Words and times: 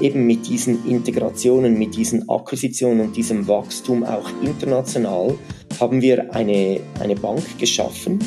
eben 0.00 0.26
mit 0.26 0.46
diesen 0.46 0.84
Integrationen, 0.86 1.78
mit 1.78 1.96
diesen 1.96 2.28
Akquisitionen 2.28 3.00
und 3.00 3.16
diesem 3.16 3.46
Wachstum 3.48 4.04
auch 4.04 4.28
international 4.42 5.36
haben 5.80 6.00
wir 6.00 6.34
eine, 6.34 6.80
eine 7.00 7.14
Bank 7.14 7.58
geschaffen, 7.58 8.18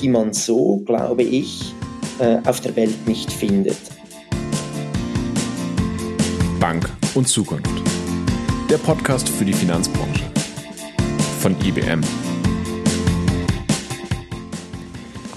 die 0.00 0.08
man 0.08 0.32
so, 0.32 0.78
glaube 0.86 1.22
ich, 1.22 1.74
äh, 2.18 2.38
auf 2.46 2.60
der 2.60 2.74
Welt 2.76 3.06
nicht 3.06 3.32
findet. 3.32 3.76
Bank 6.60 6.88
und 7.14 7.28
Zukunft. 7.28 7.70
Der 8.70 8.78
Podcast 8.78 9.28
für 9.28 9.44
die 9.44 9.52
Finanzbranche 9.52 10.24
von 11.40 11.54
IBM. 11.64 12.00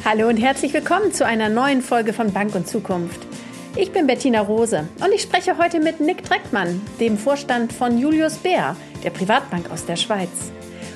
Hallo 0.03 0.27
und 0.27 0.37
herzlich 0.37 0.73
willkommen 0.73 1.13
zu 1.13 1.25
einer 1.25 1.47
neuen 1.47 1.81
Folge 1.81 2.11
von 2.11 2.33
Bank 2.33 2.55
und 2.55 2.67
Zukunft. 2.67 3.30
Ich 3.75 3.93
bin 3.93 4.05
Bettina 4.05 4.41
Rose 4.41 4.89
und 4.99 5.13
ich 5.13 5.21
spreche 5.21 5.57
heute 5.57 5.79
mit 5.79 6.01
Nick 6.01 6.25
Dreckmann, 6.25 6.81
dem 6.99 7.17
Vorstand 7.17 7.71
von 7.71 7.97
Julius 7.97 8.35
Bär, 8.35 8.75
der 9.01 9.11
Privatbank 9.11 9.71
aus 9.71 9.85
der 9.85 9.95
Schweiz. 9.95 10.51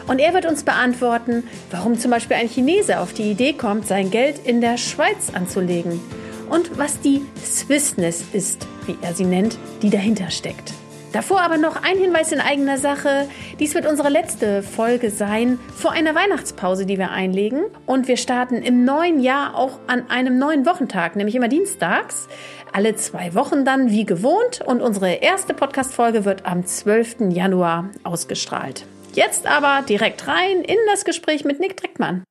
Und 0.08 0.20
er 0.20 0.34
wird 0.34 0.46
uns 0.46 0.64
beantworten, 0.64 1.46
warum 1.72 1.98
zum 1.98 2.12
Beispiel 2.12 2.36
ein 2.36 2.50
Chinese 2.50 3.00
auf 3.00 3.14
die 3.14 3.32
Idee 3.32 3.54
kommt, 3.54 3.88
sein 3.88 4.12
Geld 4.12 4.46
in 4.46 4.60
der 4.60 4.78
Schweiz 4.78 5.32
anzulegen 5.34 6.02
und 6.50 6.78
was 6.78 7.00
die 7.00 7.22
Swissness 7.42 8.26
ist, 8.34 8.68
wie 8.88 8.98
er 9.02 9.14
sie 9.14 9.26
nennt, 9.26 9.58
die 9.82 9.90
dahinter 9.90 10.30
steckt. 10.30 10.74
Davor 11.16 11.40
aber 11.40 11.58
noch 11.58 11.82
ein 11.82 11.98
Hinweis 11.98 12.34
in 12.34 12.42
eigener 12.42 12.78
Sache. 12.78 13.30
Dies 13.58 13.74
wird 13.74 13.86
unsere 13.86 14.10
letzte 14.10 14.62
Folge 14.62 15.12
sein 15.12 15.60
vor 15.74 15.94
einer 15.94 16.14
Weihnachtspause, 16.14 16.86
die 16.86 16.98
wir 16.98 17.12
einlegen. 17.12 17.64
Und 17.86 18.10
wir 18.10 18.18
starten 18.18 18.56
im 18.56 18.84
neuen 18.84 19.22
Jahr 19.22 19.56
auch 19.56 19.80
an 19.88 20.10
einem 20.10 20.38
neuen 20.38 20.66
Wochentag, 20.66 21.16
nämlich 21.16 21.36
immer 21.36 21.48
dienstags. 21.48 22.28
Alle 22.76 22.94
zwei 22.98 23.34
Wochen 23.36 23.64
dann 23.64 23.90
wie 23.90 24.06
gewohnt. 24.06 24.60
Und 24.60 24.82
unsere 24.82 25.10
erste 25.10 25.54
Podcast-Folge 25.54 26.26
wird 26.26 26.46
am 26.46 26.66
12. 26.66 27.32
Januar 27.32 27.90
ausgestrahlt. 28.04 28.86
Jetzt 29.14 29.48
aber 29.48 29.82
direkt 29.88 30.28
rein 30.28 30.62
in 30.62 30.76
das 30.88 31.06
Gespräch 31.06 31.46
mit 31.46 31.62
Nick 31.62 31.78
Dreckmann. 31.78 32.26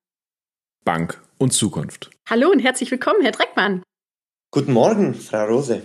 Bank 0.84 1.18
und 1.38 1.54
Zukunft. 1.54 2.10
Hallo 2.28 2.50
und 2.50 2.58
herzlich 2.58 2.90
willkommen, 2.90 3.22
Herr 3.22 3.32
Dreckmann. 3.32 3.82
Guten 4.50 4.74
Morgen, 4.74 5.14
Frau 5.14 5.46
Rose. 5.46 5.80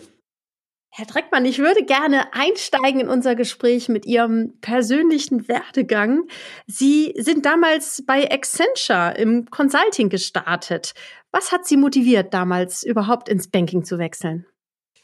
Herr 1.00 1.06
Dreckmann, 1.06 1.46
ich 1.46 1.60
würde 1.60 1.86
gerne 1.86 2.34
einsteigen 2.34 3.00
in 3.00 3.08
unser 3.08 3.34
Gespräch 3.34 3.88
mit 3.88 4.06
Ihrem 4.06 4.60
persönlichen 4.60 5.48
Werdegang. 5.48 6.24
Sie 6.68 7.14
sind 7.18 7.46
damals 7.46 8.04
bei 8.06 8.30
Accenture 8.30 9.14
im 9.18 9.46
Consulting 9.50 10.10
gestartet. 10.10 10.94
Was 11.32 11.54
hat 11.54 11.66
Sie 11.66 11.78
motiviert, 11.78 12.34
damals 12.34 12.84
überhaupt 12.84 13.30
ins 13.30 13.48
Banking 13.48 13.86
zu 13.86 13.98
wechseln? 13.98 14.46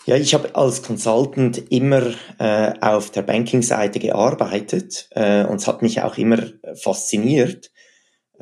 Ja, 0.05 0.17
ich 0.17 0.33
habe 0.33 0.53
als 0.53 0.83
Consultant 0.83 1.71
immer 1.71 2.13
äh, 2.39 2.73
auf 2.81 3.11
der 3.11 3.21
Banking-Seite 3.21 3.99
gearbeitet 3.99 5.07
äh, 5.11 5.45
und 5.45 5.61
es 5.61 5.67
hat 5.67 5.81
mich 5.81 6.01
auch 6.01 6.17
immer 6.17 6.43
fasziniert. 6.73 7.71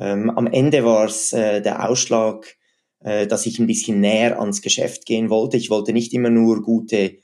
Ähm, 0.00 0.28
am 0.28 0.48
Ende 0.48 0.84
war 0.84 1.04
es 1.04 1.32
äh, 1.32 1.62
der 1.62 1.88
Ausschlag, 1.88 2.56
äh, 3.04 3.28
dass 3.28 3.46
ich 3.46 3.60
ein 3.60 3.68
bisschen 3.68 4.00
näher 4.00 4.40
ans 4.40 4.60
Geschäft 4.60 5.06
gehen 5.06 5.30
wollte. 5.30 5.56
Ich 5.56 5.70
wollte 5.70 5.92
nicht 5.92 6.12
immer 6.14 6.30
nur 6.30 6.60
gute 6.60 7.22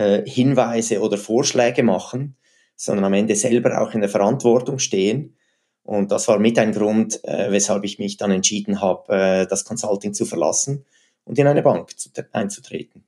äh, 0.00 0.28
Hinweise 0.28 1.00
oder 1.00 1.18
Vorschläge 1.18 1.82
machen, 1.82 2.36
sondern 2.74 3.04
am 3.04 3.12
Ende 3.12 3.36
selber 3.36 3.82
auch 3.82 3.92
in 3.92 4.00
der 4.00 4.08
Verantwortung 4.08 4.78
stehen. 4.78 5.36
Und 5.82 6.10
das 6.10 6.26
war 6.28 6.38
mit 6.38 6.58
ein 6.58 6.72
Grund, 6.72 7.22
äh, 7.24 7.50
weshalb 7.50 7.84
ich 7.84 7.98
mich 7.98 8.16
dann 8.16 8.30
entschieden 8.30 8.80
habe, 8.80 9.12
äh, 9.12 9.46
das 9.46 9.64
Consulting 9.64 10.14
zu 10.14 10.24
verlassen 10.24 10.86
und 11.24 11.38
in 11.38 11.46
eine 11.46 11.62
Bank 11.62 11.98
zu, 11.98 12.10
einzutreten. 12.32 13.04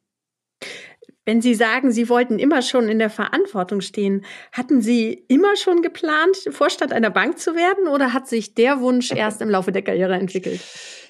Wenn 1.24 1.40
Sie 1.40 1.54
sagen, 1.54 1.92
Sie 1.92 2.08
wollten 2.08 2.40
immer 2.40 2.62
schon 2.62 2.88
in 2.88 2.98
der 2.98 3.10
Verantwortung 3.10 3.80
stehen, 3.80 4.24
hatten 4.50 4.82
Sie 4.82 5.24
immer 5.28 5.56
schon 5.56 5.80
geplant, 5.80 6.36
Vorstand 6.50 6.92
einer 6.92 7.10
Bank 7.10 7.38
zu 7.38 7.54
werden 7.54 7.86
oder 7.86 8.12
hat 8.12 8.26
sich 8.28 8.54
der 8.54 8.80
Wunsch 8.80 9.12
erst 9.14 9.40
im 9.40 9.48
Laufe 9.48 9.70
der 9.70 9.82
Karriere 9.82 10.14
entwickelt? 10.14 10.60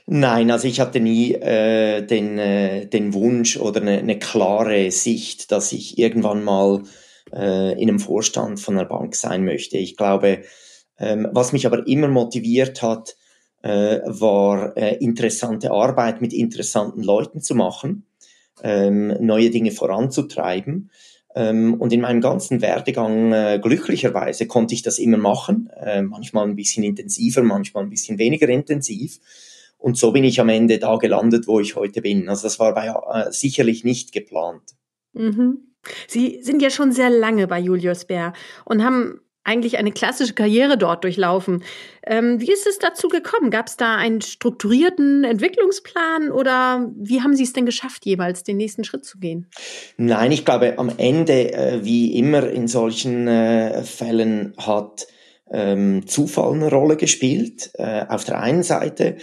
Nein, 0.07 0.51
also 0.51 0.69
ich 0.69 0.81
hatte 0.81 1.01
nie 1.01 1.33
äh, 1.33 2.05
den, 2.05 2.39
äh, 2.39 2.87
den 2.87 3.15
Wunsch 3.15 3.57
oder 3.57 3.81
eine, 3.81 3.99
eine 3.99 4.19
klare 4.19 4.91
Sicht, 4.91 5.51
dass 5.53 5.73
ich 5.73 5.97
irgendwann 5.97 6.43
mal 6.43 6.83
äh, 7.33 7.81
in 7.81 7.89
einem 7.89 8.01
Vorstand 8.01 8.61
von 8.61 8.77
einer 8.77 8.89
Bank 8.89 9.15
sein 9.15 9.45
möchte. 9.45 9.79
Ich 9.79 9.97
glaube, 9.97 10.43
ähm, 10.99 11.29
was 11.33 11.53
mich 11.53 11.67
aber 11.67 11.87
immer 11.87 12.09
motiviert 12.09 12.83
hat, 12.83 13.17
äh, 13.63 14.01
war 14.05 14.77
äh, 14.77 14.97
interessante 14.97 15.71
Arbeit 15.71 16.21
mit 16.21 16.33
interessanten 16.33 17.03
Leuten 17.03 17.41
zu 17.41 17.55
machen, 17.55 18.05
ähm, 18.63 19.09
neue 19.21 19.51
Dinge 19.51 19.71
voranzutreiben. 19.71 20.91
Ähm, 21.35 21.75
und 21.75 21.93
in 21.93 22.01
meinem 22.01 22.21
ganzen 22.21 22.61
Werdegang, 22.61 23.33
äh, 23.33 23.59
glücklicherweise, 23.63 24.47
konnte 24.47 24.75
ich 24.75 24.83
das 24.83 24.99
immer 24.99 25.17
machen, 25.17 25.71
äh, 25.81 26.03
manchmal 26.03 26.47
ein 26.47 26.57
bisschen 26.57 26.85
intensiver, 26.85 27.43
manchmal 27.43 27.85
ein 27.85 27.91
bisschen 27.91 28.19
weniger 28.19 28.49
intensiv. 28.49 29.19
Und 29.79 29.97
so 29.97 30.13
bin 30.13 30.25
ich 30.25 30.41
am 30.41 30.49
Ende 30.49 30.79
da 30.79 30.97
gelandet, 30.97 31.47
wo 31.49 31.59
ich 31.59 31.75
heute 31.75 32.03
bin. 32.03 32.29
Also 32.29 32.45
das 32.45 32.59
war 32.61 32.75
bei, 32.75 32.87
äh, 32.87 33.33
sicherlich 33.33 33.83
nicht 33.83 34.13
geplant. 34.13 34.63
Mhm. 35.13 35.73
Sie 36.07 36.41
sind 36.43 36.63
ja 36.63 36.71
schon 36.71 36.93
sehr 36.93 37.11
lange 37.11 37.49
bei 37.49 37.59
Julius 37.59 38.05
Bär 38.05 38.33
und 38.65 38.85
haben 38.85 39.21
eigentlich 39.45 39.79
eine 39.79 39.93
klassische 39.93 40.35
Karriere 40.35 40.79
dort 40.79 41.05
durchlaufen. 41.05 41.65
Ähm, 42.07 42.41
wie 42.41 42.53
ist 42.53 42.67
es 42.67 42.79
dazu 42.79 43.09
gekommen? 43.09 43.51
Gab 43.51 43.67
es 43.67 43.77
da 43.77 43.97
einen 43.97 44.21
strukturierten 44.21 45.25
Entwicklungsplan 45.25 46.31
oder 46.31 46.91
wie 46.97 47.23
haben 47.23 47.35
Sie 47.35 47.43
es 47.43 47.53
denn 47.53 47.67
geschafft, 47.67 48.07
jeweils 48.07 48.45
den 48.45 48.57
nächsten 48.57 48.85
Schritt 48.85 49.05
zu 49.05 49.19
gehen? 49.19 49.49
Nein, 49.97 50.33
ich 50.33 50.45
glaube, 50.45 50.79
am 50.79 50.93
Ende, 50.97 51.53
äh, 51.53 51.85
wie 51.85 52.17
immer 52.17 52.49
in 52.49 52.69
solchen 52.69 53.27
äh, 53.27 53.83
Fällen, 53.83 54.55
hat 54.59 55.07
ähm, 55.53 56.07
Zufall 56.07 56.55
eine 56.55 56.71
Rolle 56.71 56.97
gespielt, 56.97 57.71
äh, 57.75 58.07
auf 58.09 58.25
der 58.25 58.41
einen 58.41 58.63
Seite, 58.63 59.17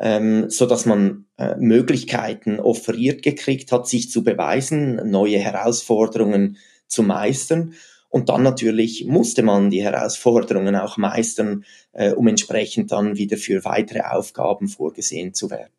ähm, 0.00 0.50
so 0.50 0.66
dass 0.66 0.84
man 0.84 1.26
äh, 1.38 1.54
Möglichkeiten 1.56 2.58
offeriert 2.60 3.22
gekriegt 3.22 3.72
hat, 3.72 3.86
sich 3.86 4.10
zu 4.10 4.24
beweisen, 4.24 4.96
neue 5.10 5.38
Herausforderungen 5.38 6.56
zu 6.88 7.02
meistern. 7.02 7.74
Und 8.16 8.30
dann 8.30 8.42
natürlich 8.42 9.04
musste 9.04 9.42
man 9.42 9.68
die 9.68 9.82
Herausforderungen 9.82 10.74
auch 10.74 10.96
meistern, 10.96 11.66
äh, 11.92 12.12
um 12.12 12.26
entsprechend 12.28 12.90
dann 12.90 13.18
wieder 13.18 13.36
für 13.36 13.62
weitere 13.66 14.00
Aufgaben 14.00 14.68
vorgesehen 14.68 15.34
zu 15.34 15.50
werden. 15.50 15.74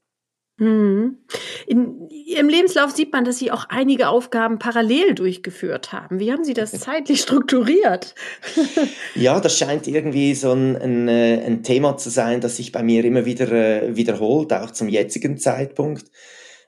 Mhm. 0.57 1.17
In 1.65 2.07
Ihrem 2.11 2.47
Lebenslauf 2.47 2.91
sieht 2.91 3.11
man, 3.11 3.25
dass 3.25 3.39
Sie 3.39 3.49
auch 3.49 3.65
einige 3.69 4.09
Aufgaben 4.09 4.59
parallel 4.59 5.15
durchgeführt 5.15 5.91
haben. 5.91 6.19
Wie 6.19 6.31
haben 6.31 6.43
Sie 6.43 6.53
das 6.53 6.73
zeitlich 6.73 7.21
strukturiert? 7.21 8.13
ja, 9.15 9.39
das 9.39 9.57
scheint 9.57 9.87
irgendwie 9.87 10.35
so 10.35 10.51
ein, 10.51 10.75
ein, 10.75 11.07
äh, 11.07 11.41
ein, 11.43 11.63
Thema 11.63 11.97
zu 11.97 12.11
sein, 12.11 12.39
das 12.39 12.57
sich 12.57 12.71
bei 12.71 12.83
mir 12.83 13.03
immer 13.03 13.25
wieder 13.25 13.51
äh, 13.51 13.95
wiederholt, 13.95 14.53
auch 14.53 14.69
zum 14.69 14.89
jetzigen 14.89 15.39
Zeitpunkt. 15.39 16.05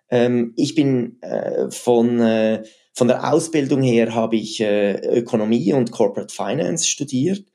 Ähm, 0.09 0.51
ich 0.55 0.73
bin 0.73 1.21
äh, 1.21 1.69
von, 1.69 2.19
von 2.99 3.07
der 3.07 3.33
Ausbildung 3.33 3.81
her 3.81 4.13
habe 4.13 4.35
ich 4.35 4.59
äh, 4.59 4.99
Ökonomie 5.17 5.73
und 5.73 5.91
Corporate 5.91 6.33
Finance 6.33 6.87
studiert 6.87 7.45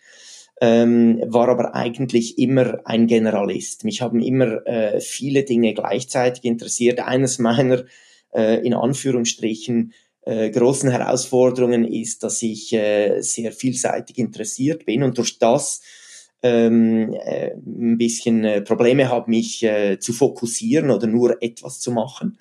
ähm, 0.60 1.22
war 1.26 1.48
aber 1.48 1.74
eigentlich 1.74 2.38
immer 2.38 2.80
ein 2.84 3.06
Generalist. 3.06 3.84
Mich 3.84 4.00
haben 4.00 4.20
immer 4.20 4.66
äh, 4.66 5.00
viele 5.00 5.44
Dinge 5.44 5.74
gleichzeitig 5.74 6.44
interessiert. 6.44 7.00
Eines 7.00 7.38
meiner, 7.38 7.84
äh, 8.32 8.64
in 8.66 8.72
Anführungsstrichen, 8.72 9.92
äh, 10.22 10.50
großen 10.50 10.90
Herausforderungen 10.90 11.84
ist, 11.84 12.22
dass 12.22 12.40
ich 12.40 12.72
äh, 12.72 13.20
sehr 13.20 13.52
vielseitig 13.52 14.16
interessiert 14.16 14.86
bin 14.86 15.02
und 15.02 15.18
durch 15.18 15.38
das 15.38 15.82
ähm, 16.42 17.12
äh, 17.12 17.50
ein 17.54 17.98
bisschen 17.98 18.44
äh, 18.44 18.62
Probleme 18.62 19.10
habe, 19.10 19.30
mich 19.30 19.62
äh, 19.62 19.98
zu 19.98 20.14
fokussieren 20.14 20.90
oder 20.90 21.06
nur 21.06 21.42
etwas 21.42 21.80
zu 21.80 21.90
machen. 21.90 22.38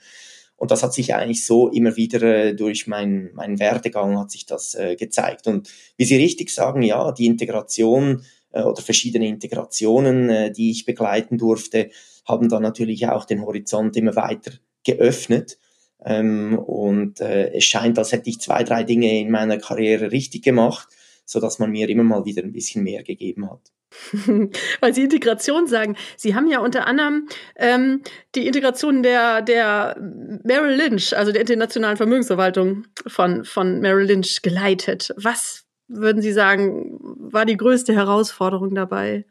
Und 0.64 0.72
das 0.72 0.82
hat 0.82 0.94
sich 0.94 1.14
eigentlich 1.14 1.46
so 1.46 1.68
immer 1.68 1.98
wieder 1.98 2.22
äh, 2.22 2.56
durch 2.56 2.88
meinen 2.88 3.32
mein 3.34 3.60
Werdegang 3.60 4.18
hat 4.18 4.32
sich 4.32 4.46
das 4.46 4.76
äh, 4.76 4.96
gezeigt. 4.96 5.46
Und 5.46 5.70
wie 5.98 6.06
Sie 6.06 6.16
richtig 6.16 6.52
sagen, 6.52 6.84
ja, 6.84 7.12
die 7.12 7.26
Integration 7.26 8.24
äh, 8.54 8.62
oder 8.62 8.82
verschiedene 8.82 9.28
Integrationen, 9.28 10.54
die 10.54 10.72
ich 10.72 10.86
begleiten 10.86 11.38
durfte, 11.38 11.90
haben 12.26 12.48
dann 12.48 12.62
natürlich 12.62 13.06
auch 13.10 13.26
den 13.26 13.42
Horizont 13.46 13.98
immer 13.98 14.16
weiter 14.16 14.54
geöffnet. 14.86 15.58
Ähm, 16.06 16.58
und 16.58 17.20
es 17.20 17.66
scheint, 17.66 18.00
als 18.00 18.14
hätte 18.14 18.30
ich 18.30 18.40
zwei, 18.40 18.64
drei 18.64 18.86
Dinge 18.86 19.20
in 19.20 19.32
meiner 19.32 19.58
Karriere 19.58 20.14
richtig 20.14 20.44
gemacht, 20.44 20.88
so 21.26 21.42
dass 21.42 21.60
man 21.60 21.72
mir 21.72 21.90
immer 21.90 22.04
mal 22.04 22.24
wieder 22.24 22.42
ein 22.42 22.54
bisschen 22.54 22.86
mehr 22.86 23.04
gegeben 23.04 23.52
hat. 23.52 23.74
Weil 24.80 24.94
Sie 24.94 25.04
Integration 25.04 25.68
sagen. 25.68 25.96
Sie 26.18 26.36
haben 26.36 26.50
ja 26.50 26.60
unter 26.60 26.88
anderem 26.88 27.28
ähm, 27.56 28.02
die 28.36 28.48
Integration 28.48 29.04
der, 29.04 29.42
der 29.42 29.98
Merrill 30.44 30.76
Lynch, 30.76 31.16
also 31.16 31.32
der 31.32 31.42
internationalen 31.42 31.98
Vermögensverwaltung 31.98 32.86
von, 33.08 33.44
von 33.46 33.80
Merrill 33.80 34.08
Lynch 34.08 34.42
geleitet. 34.42 35.14
Was 35.18 35.66
würden 35.88 36.22
Sie 36.22 36.32
sagen, 36.32 36.98
war 37.02 37.46
die 37.46 37.58
größte 37.58 37.94
Herausforderung 37.94 38.74
dabei? 38.74 39.26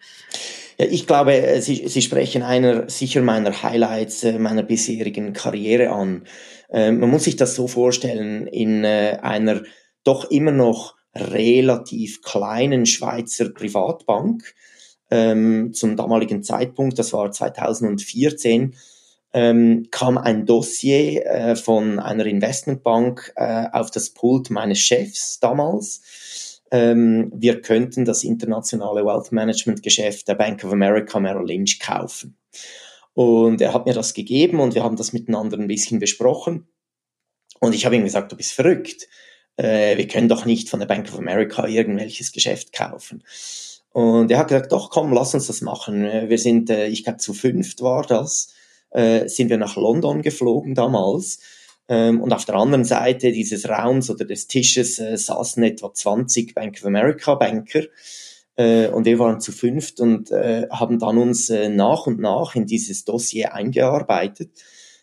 Ja, 0.79 0.87
ich 0.87 1.07
glaube, 1.07 1.35
äh, 1.35 1.61
Sie, 1.61 1.89
Sie 1.89 2.03
sprechen 2.03 2.43
einer 2.43 2.89
sicher 2.89 3.23
meiner 3.23 3.63
Highlights 3.63 4.25
äh, 4.25 4.39
meiner 4.39 4.63
bisherigen 4.63 5.33
Karriere 5.33 5.91
an. 5.91 6.25
Äh, 6.71 6.93
man 6.93 7.11
muss 7.11 7.25
sich 7.25 7.37
das 7.37 7.55
so 7.55 7.69
vorstellen, 7.69 8.47
in 8.47 8.85
einer 8.85 9.63
doch 10.05 10.31
immer 10.31 10.51
noch 10.51 10.97
relativ 11.15 12.23
kleinen 12.23 12.87
Schweizer 12.87 13.51
Privatbank 13.51 14.55
ähm, 15.11 15.73
zum 15.75 15.97
damaligen 15.97 16.43
Zeitpunkt, 16.43 16.99
das 16.99 17.13
war 17.13 17.31
2014, 17.31 18.75
ähm, 19.35 19.89
kam 19.91 20.19
ein 20.19 20.47
Dossier 20.47 21.27
äh, 21.27 21.57
von 21.57 21.99
einer 21.99 22.27
Investmentbank 22.27 23.33
äh, 23.37 23.67
auf 23.73 23.91
das 23.91 24.11
Pult 24.11 24.51
meines 24.51 24.79
Chefs 24.79 25.41
damals. 25.41 26.61
Ähm, 26.71 27.31
wir 27.35 27.61
könnten 27.61 28.05
das 28.05 28.25
internationale 28.25 29.05
Wealth 29.05 29.33
Management 29.33 29.83
Geschäft 29.83 30.29
der 30.29 30.35
Bank 30.35 30.65
of 30.65 30.73
America 30.73 31.21
Merrill 31.21 31.47
Lynch 31.47 31.79
kaufen. 31.81 32.37
Und 33.15 33.61
er 33.61 33.75
hat 33.75 33.85
mir 33.85 33.95
das 33.95 34.15
gegeben 34.15 34.61
und 34.61 34.75
wir 34.75 34.83
haben 34.83 34.97
das 34.97 35.13
miteinander 35.13 35.59
ein 35.59 35.69
bisschen 35.69 35.99
besprochen. 35.99 36.69
Und 37.61 37.75
ich 37.75 37.85
habe 37.85 37.97
ihm 37.97 38.05
gesagt, 38.05 38.33
du 38.33 38.37
bist 38.37 38.53
verrückt. 38.53 39.07
Äh, 39.57 39.97
wir 39.97 40.09
können 40.09 40.29
doch 40.29 40.45
nicht 40.45 40.69
von 40.69 40.81
der 40.81 40.87
Bank 40.87 41.09
of 41.13 41.19
America 41.19 41.67
irgendwelches 41.67 42.33
Geschäft 42.33 42.73
kaufen. 42.73 43.23
Und 43.91 44.31
er 44.31 44.39
hat 44.39 44.49
gesagt, 44.49 44.73
doch, 44.73 44.91
komm, 44.91 45.13
lass 45.13 45.35
uns 45.35 45.47
das 45.47 45.61
machen. 45.61 46.05
Wir 46.05 46.39
sind, 46.39 46.71
äh, 46.71 46.87
ich 46.87 47.05
glaube, 47.05 47.19
zu 47.19 47.35
fünft 47.35 47.83
war 47.83 48.07
das, 48.07 48.55
äh, 48.91 49.29
sind 49.29 49.51
wir 49.51 49.59
nach 49.59 49.77
London 49.77 50.23
geflogen 50.23 50.75
damals. 50.75 51.41
Ähm, 51.89 52.21
und 52.21 52.33
auf 52.33 52.45
der 52.45 52.55
anderen 52.55 52.85
Seite 52.85 53.33
dieses 53.33 53.69
Raums 53.69 54.09
oder 54.09 54.25
des 54.25 54.47
Tisches 54.47 54.99
äh, 54.99 55.17
saßen 55.17 55.63
etwa 55.63 55.93
20 55.93 56.55
Bank 56.55 56.79
of 56.79 56.87
America 56.87 57.35
Banker. 57.35 57.83
Äh, 58.57 58.89
und 58.89 59.05
wir 59.05 59.19
waren 59.19 59.41
zu 59.41 59.53
fünft 59.53 60.01
und 60.01 60.31
äh, 60.31 60.69
haben 60.71 60.99
dann 60.99 61.19
uns 61.19 61.51
äh, 61.51 61.69
nach 61.69 62.07
und 62.07 62.21
nach 62.21 62.55
in 62.55 62.67
dieses 62.67 63.05
Dossier 63.05 63.55
eingearbeitet, 63.55 64.51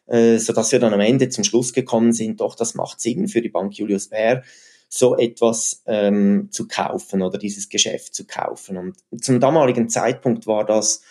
äh, 0.09 0.37
so 0.37 0.53
dass 0.53 0.71
wir 0.71 0.79
dann 0.79 0.93
am 0.93 0.99
Ende 0.99 1.29
zum 1.29 1.43
Schluss 1.43 1.73
gekommen 1.73 2.11
sind, 2.13 2.41
doch, 2.41 2.55
das 2.55 2.75
macht 2.75 2.99
Sinn 2.99 3.27
für 3.27 3.41
die 3.41 3.49
Bank 3.49 3.73
Julius 3.73 4.09
Baer, 4.09 4.43
so 4.89 5.15
etwas 5.15 5.83
ähm, 5.85 6.49
zu 6.51 6.67
kaufen 6.67 7.21
oder 7.21 7.37
dieses 7.37 7.69
Geschäft 7.69 8.15
zu 8.15 8.25
kaufen. 8.25 8.77
Und 8.77 9.23
zum 9.23 9.39
damaligen 9.39 9.87
Zeitpunkt 9.87 10.47
war 10.47 10.65
das 10.65 11.01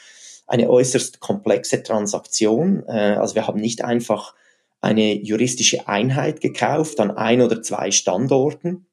eine 0.49 0.69
äußerst 0.69 1.21
komplexe 1.21 1.83
Transaktion. 1.83 2.83
Äh, 2.89 3.17
also 3.19 3.37
wir 3.37 3.47
haben 3.47 3.61
nicht 3.61 3.85
einfach 3.85 4.35
eine 4.81 5.15
juristische 5.15 5.89
Einheit 5.89 6.41
gekauft 6.41 7.01
an 7.01 7.11
ein 7.11 7.41
oder 7.41 7.63
zwei 7.63 7.91
Standorten, 7.91 8.87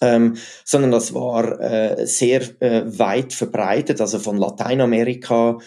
ähm, 0.00 0.36
sondern 0.64 0.90
das 0.90 1.14
war 1.14 1.60
äh, 1.60 2.06
sehr 2.06 2.42
äh, 2.60 2.82
weit 2.98 3.32
verbreitet, 3.32 4.00
also 4.00 4.18
von 4.18 4.36
Lateinamerika 4.36 5.58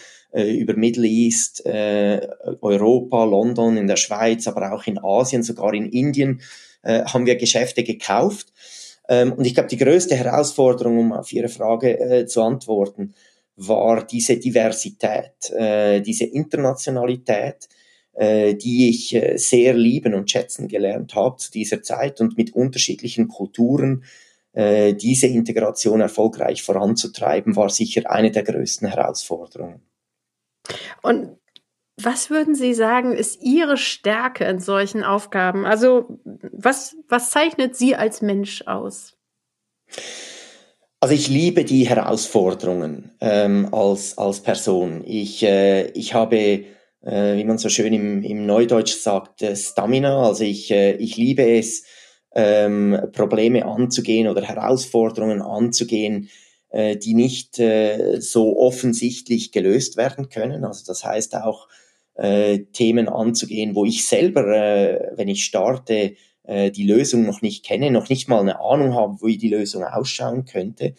über 0.44 0.74
Middle 0.74 1.06
East, 1.06 1.64
äh, 1.66 2.28
Europa, 2.60 3.24
London, 3.24 3.76
in 3.76 3.86
der 3.86 3.96
Schweiz, 3.96 4.46
aber 4.46 4.72
auch 4.72 4.86
in 4.86 4.98
Asien, 4.98 5.42
sogar 5.42 5.72
in 5.74 5.88
Indien 5.88 6.40
äh, 6.82 7.04
haben 7.04 7.26
wir 7.26 7.36
Geschäfte 7.36 7.82
gekauft. 7.82 8.52
Ähm, 9.08 9.32
und 9.32 9.46
ich 9.46 9.54
glaube, 9.54 9.68
die 9.68 9.76
größte 9.76 10.14
Herausforderung, 10.14 10.98
um 10.98 11.12
auf 11.12 11.32
Ihre 11.32 11.48
Frage 11.48 11.98
äh, 11.98 12.26
zu 12.26 12.42
antworten, 12.42 13.14
war 13.56 14.06
diese 14.06 14.36
Diversität, 14.36 15.50
äh, 15.50 16.00
diese 16.00 16.24
Internationalität, 16.24 17.68
äh, 18.12 18.54
die 18.54 18.90
ich 18.90 19.14
äh, 19.14 19.36
sehr 19.36 19.74
lieben 19.74 20.14
und 20.14 20.30
schätzen 20.30 20.68
gelernt 20.68 21.14
habe 21.14 21.36
zu 21.36 21.50
dieser 21.50 21.82
Zeit 21.82 22.20
und 22.20 22.36
mit 22.36 22.54
unterschiedlichen 22.54 23.28
Kulturen 23.28 24.04
äh, 24.52 24.94
diese 24.94 25.26
Integration 25.26 26.00
erfolgreich 26.00 26.62
voranzutreiben, 26.62 27.56
war 27.56 27.70
sicher 27.70 28.10
eine 28.10 28.30
der 28.30 28.42
größten 28.42 28.88
Herausforderungen. 28.88 29.82
Und 31.02 31.38
was 32.02 32.28
würden 32.28 32.54
Sie 32.54 32.74
sagen, 32.74 33.12
ist 33.12 33.42
Ihre 33.42 33.76
Stärke 33.76 34.44
in 34.44 34.58
solchen 34.58 35.02
Aufgaben? 35.02 35.64
Also 35.64 36.20
was, 36.52 36.96
was 37.08 37.30
zeichnet 37.30 37.76
Sie 37.76 37.96
als 37.96 38.20
Mensch 38.20 38.62
aus? 38.66 39.16
Also 41.00 41.14
ich 41.14 41.28
liebe 41.28 41.64
die 41.64 41.88
Herausforderungen 41.88 43.12
ähm, 43.20 43.72
als, 43.72 44.18
als 44.18 44.40
Person. 44.40 45.04
Ich, 45.06 45.42
äh, 45.42 45.88
ich 45.92 46.14
habe, 46.14 46.36
äh, 46.36 47.36
wie 47.36 47.44
man 47.44 47.58
so 47.58 47.68
schön 47.68 47.92
im, 47.92 48.22
im 48.22 48.46
Neudeutsch 48.46 48.94
sagt, 48.94 49.42
äh, 49.42 49.56
Stamina. 49.56 50.26
Also 50.26 50.44
ich, 50.44 50.70
äh, 50.70 50.96
ich 50.96 51.16
liebe 51.16 51.58
es, 51.58 51.84
ähm, 52.34 52.98
Probleme 53.12 53.64
anzugehen 53.64 54.28
oder 54.28 54.42
Herausforderungen 54.42 55.40
anzugehen, 55.40 56.28
äh, 56.70 56.96
die 56.96 57.14
nicht 57.14 57.58
äh, 57.58 58.20
so 58.20 58.58
offensichtlich 58.58 59.52
gelöst 59.52 59.96
werden 59.96 60.28
können. 60.28 60.64
Also 60.64 60.84
das 60.84 61.04
heißt 61.04 61.36
auch 61.36 61.68
äh, 62.14 62.58
Themen 62.72 63.08
anzugehen, 63.08 63.74
wo 63.74 63.84
ich 63.84 64.06
selber, 64.06 64.44
wenn 65.16 65.28
ich 65.28 65.44
starte, 65.44 66.14
die 66.48 66.86
Lösung 66.86 67.26
noch 67.26 67.42
nicht 67.42 67.64
kenne, 67.64 67.90
noch 67.90 68.08
nicht 68.08 68.28
mal 68.28 68.38
eine 68.38 68.60
Ahnung 68.60 68.94
habe, 68.94 69.16
wie 69.22 69.36
die 69.36 69.48
Lösung 69.48 69.82
ausschauen 69.82 70.44
könnte, 70.44 70.94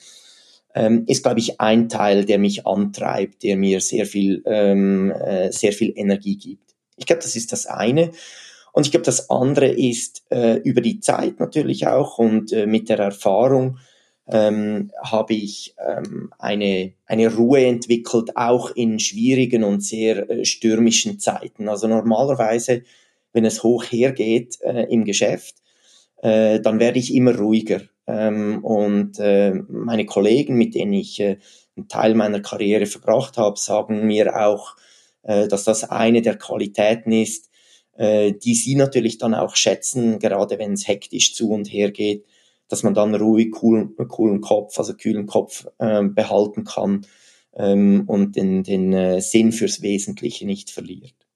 ähm, 0.75 1.05
ist, 1.07 1.23
glaube 1.23 1.39
ich, 1.39 1.61
ein 1.61 1.87
Teil, 1.87 2.25
der 2.25 2.37
mich 2.37 2.67
antreibt, 2.67 3.43
der 3.43 3.55
mir 3.55 3.79
sehr 3.79 4.05
viel, 4.05 4.43
ähm, 4.45 5.09
äh, 5.11 5.49
sehr 5.53 5.71
viel 5.71 5.93
Energie 5.95 6.37
gibt. 6.37 6.75
Ich 6.97 7.05
glaube, 7.05 7.21
das 7.21 7.37
ist 7.37 7.53
das 7.53 7.65
eine. 7.65 8.11
Und 8.73 8.85
ich 8.85 8.91
glaube, 8.91 9.05
das 9.05 9.29
andere 9.29 9.69
ist 9.69 10.23
über 10.29 10.81
die 10.81 10.99
Zeit 10.99 11.39
natürlich 11.39 11.87
auch 11.87 12.19
und 12.19 12.51
mit 12.67 12.89
der 12.89 12.99
Erfahrung 12.99 13.77
ähm, 14.29 14.91
habe 15.01 15.33
ich 15.33 15.75
ähm, 15.85 16.31
eine, 16.37 16.93
eine 17.05 17.33
Ruhe 17.33 17.65
entwickelt, 17.65 18.35
auch 18.35 18.71
in 18.71 18.99
schwierigen 18.99 19.63
und 19.63 19.83
sehr 19.83 20.29
äh, 20.29 20.45
stürmischen 20.45 21.19
Zeiten. 21.19 21.69
Also 21.69 21.87
normalerweise, 21.87 22.83
wenn 23.33 23.45
es 23.45 23.63
hoch 23.63 23.85
hergeht 23.85 24.59
äh, 24.61 24.83
im 24.83 25.05
Geschäft, 25.05 25.55
äh, 26.21 26.59
dann 26.59 26.79
werde 26.79 26.99
ich 26.99 27.13
immer 27.13 27.35
ruhiger. 27.37 27.81
Ähm, 28.05 28.63
und 28.63 29.19
äh, 29.19 29.53
meine 29.69 30.05
Kollegen, 30.05 30.55
mit 30.55 30.75
denen 30.75 30.93
ich 30.93 31.19
äh, 31.19 31.37
einen 31.75 31.87
Teil 31.87 32.15
meiner 32.15 32.41
Karriere 32.41 32.85
verbracht 32.85 33.37
habe, 33.37 33.57
sagen 33.57 34.07
mir 34.07 34.41
auch, 34.41 34.75
äh, 35.23 35.47
dass 35.47 35.63
das 35.63 35.83
eine 35.83 36.21
der 36.21 36.37
Qualitäten 36.37 37.11
ist, 37.11 37.49
äh, 37.97 38.33
die 38.33 38.55
sie 38.55 38.75
natürlich 38.75 39.17
dann 39.17 39.35
auch 39.35 39.55
schätzen, 39.55 40.19
gerade 40.19 40.59
wenn 40.59 40.73
es 40.73 40.87
hektisch 40.87 41.33
zu 41.33 41.51
und 41.51 41.71
her 41.71 41.91
geht, 41.91 42.25
dass 42.67 42.83
man 42.83 42.93
dann 42.93 43.15
ruhig 43.15 43.51
coolen, 43.51 43.95
coolen 44.07 44.41
Kopf, 44.41 44.77
also 44.77 44.93
kühlen 44.95 45.25
Kopf 45.25 45.67
äh, 45.77 46.03
behalten 46.03 46.63
kann 46.63 47.05
ähm, 47.55 48.03
und 48.07 48.35
den, 48.35 48.63
den 48.63 48.93
äh, 48.93 49.21
Sinn 49.21 49.51
fürs 49.51 49.81
Wesentliche 49.81 50.45
nicht 50.45 50.69
verliert. 50.71 51.26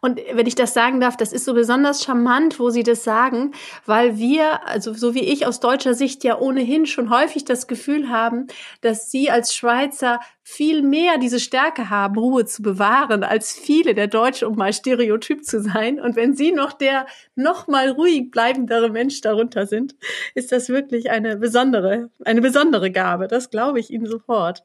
Und 0.00 0.20
wenn 0.32 0.46
ich 0.46 0.54
das 0.54 0.74
sagen 0.74 1.00
darf, 1.00 1.16
das 1.16 1.32
ist 1.32 1.44
so 1.44 1.54
besonders 1.54 2.02
charmant, 2.02 2.58
wo 2.58 2.70
Sie 2.70 2.82
das 2.82 3.04
sagen, 3.04 3.52
weil 3.86 4.16
wir, 4.18 4.66
also 4.66 4.94
so 4.94 5.14
wie 5.14 5.24
ich 5.24 5.46
aus 5.46 5.60
deutscher 5.60 5.94
Sicht 5.94 6.24
ja 6.24 6.38
ohnehin 6.38 6.86
schon 6.86 7.10
häufig 7.10 7.44
das 7.44 7.66
Gefühl 7.66 8.08
haben, 8.08 8.46
dass 8.80 9.10
Sie 9.10 9.30
als 9.30 9.54
Schweizer 9.54 10.20
viel 10.44 10.82
mehr 10.82 11.18
diese 11.18 11.38
Stärke 11.38 11.88
haben, 11.88 12.18
Ruhe 12.18 12.44
zu 12.44 12.62
bewahren, 12.62 13.22
als 13.22 13.52
viele 13.52 13.94
der 13.94 14.08
Deutschen, 14.08 14.48
um 14.48 14.56
mal 14.56 14.72
stereotyp 14.72 15.44
zu 15.44 15.62
sein. 15.62 16.00
Und 16.00 16.16
wenn 16.16 16.34
Sie 16.34 16.50
noch 16.50 16.72
der 16.72 17.06
noch 17.36 17.68
mal 17.68 17.90
ruhig 17.90 18.30
bleibendere 18.30 18.90
Mensch 18.90 19.20
darunter 19.20 19.66
sind, 19.66 19.94
ist 20.34 20.50
das 20.50 20.68
wirklich 20.68 21.10
eine 21.10 21.36
besondere, 21.36 22.10
eine 22.24 22.40
besondere 22.40 22.90
Gabe. 22.90 23.28
Das 23.28 23.50
glaube 23.50 23.78
ich 23.78 23.90
Ihnen 23.90 24.06
sofort. 24.06 24.64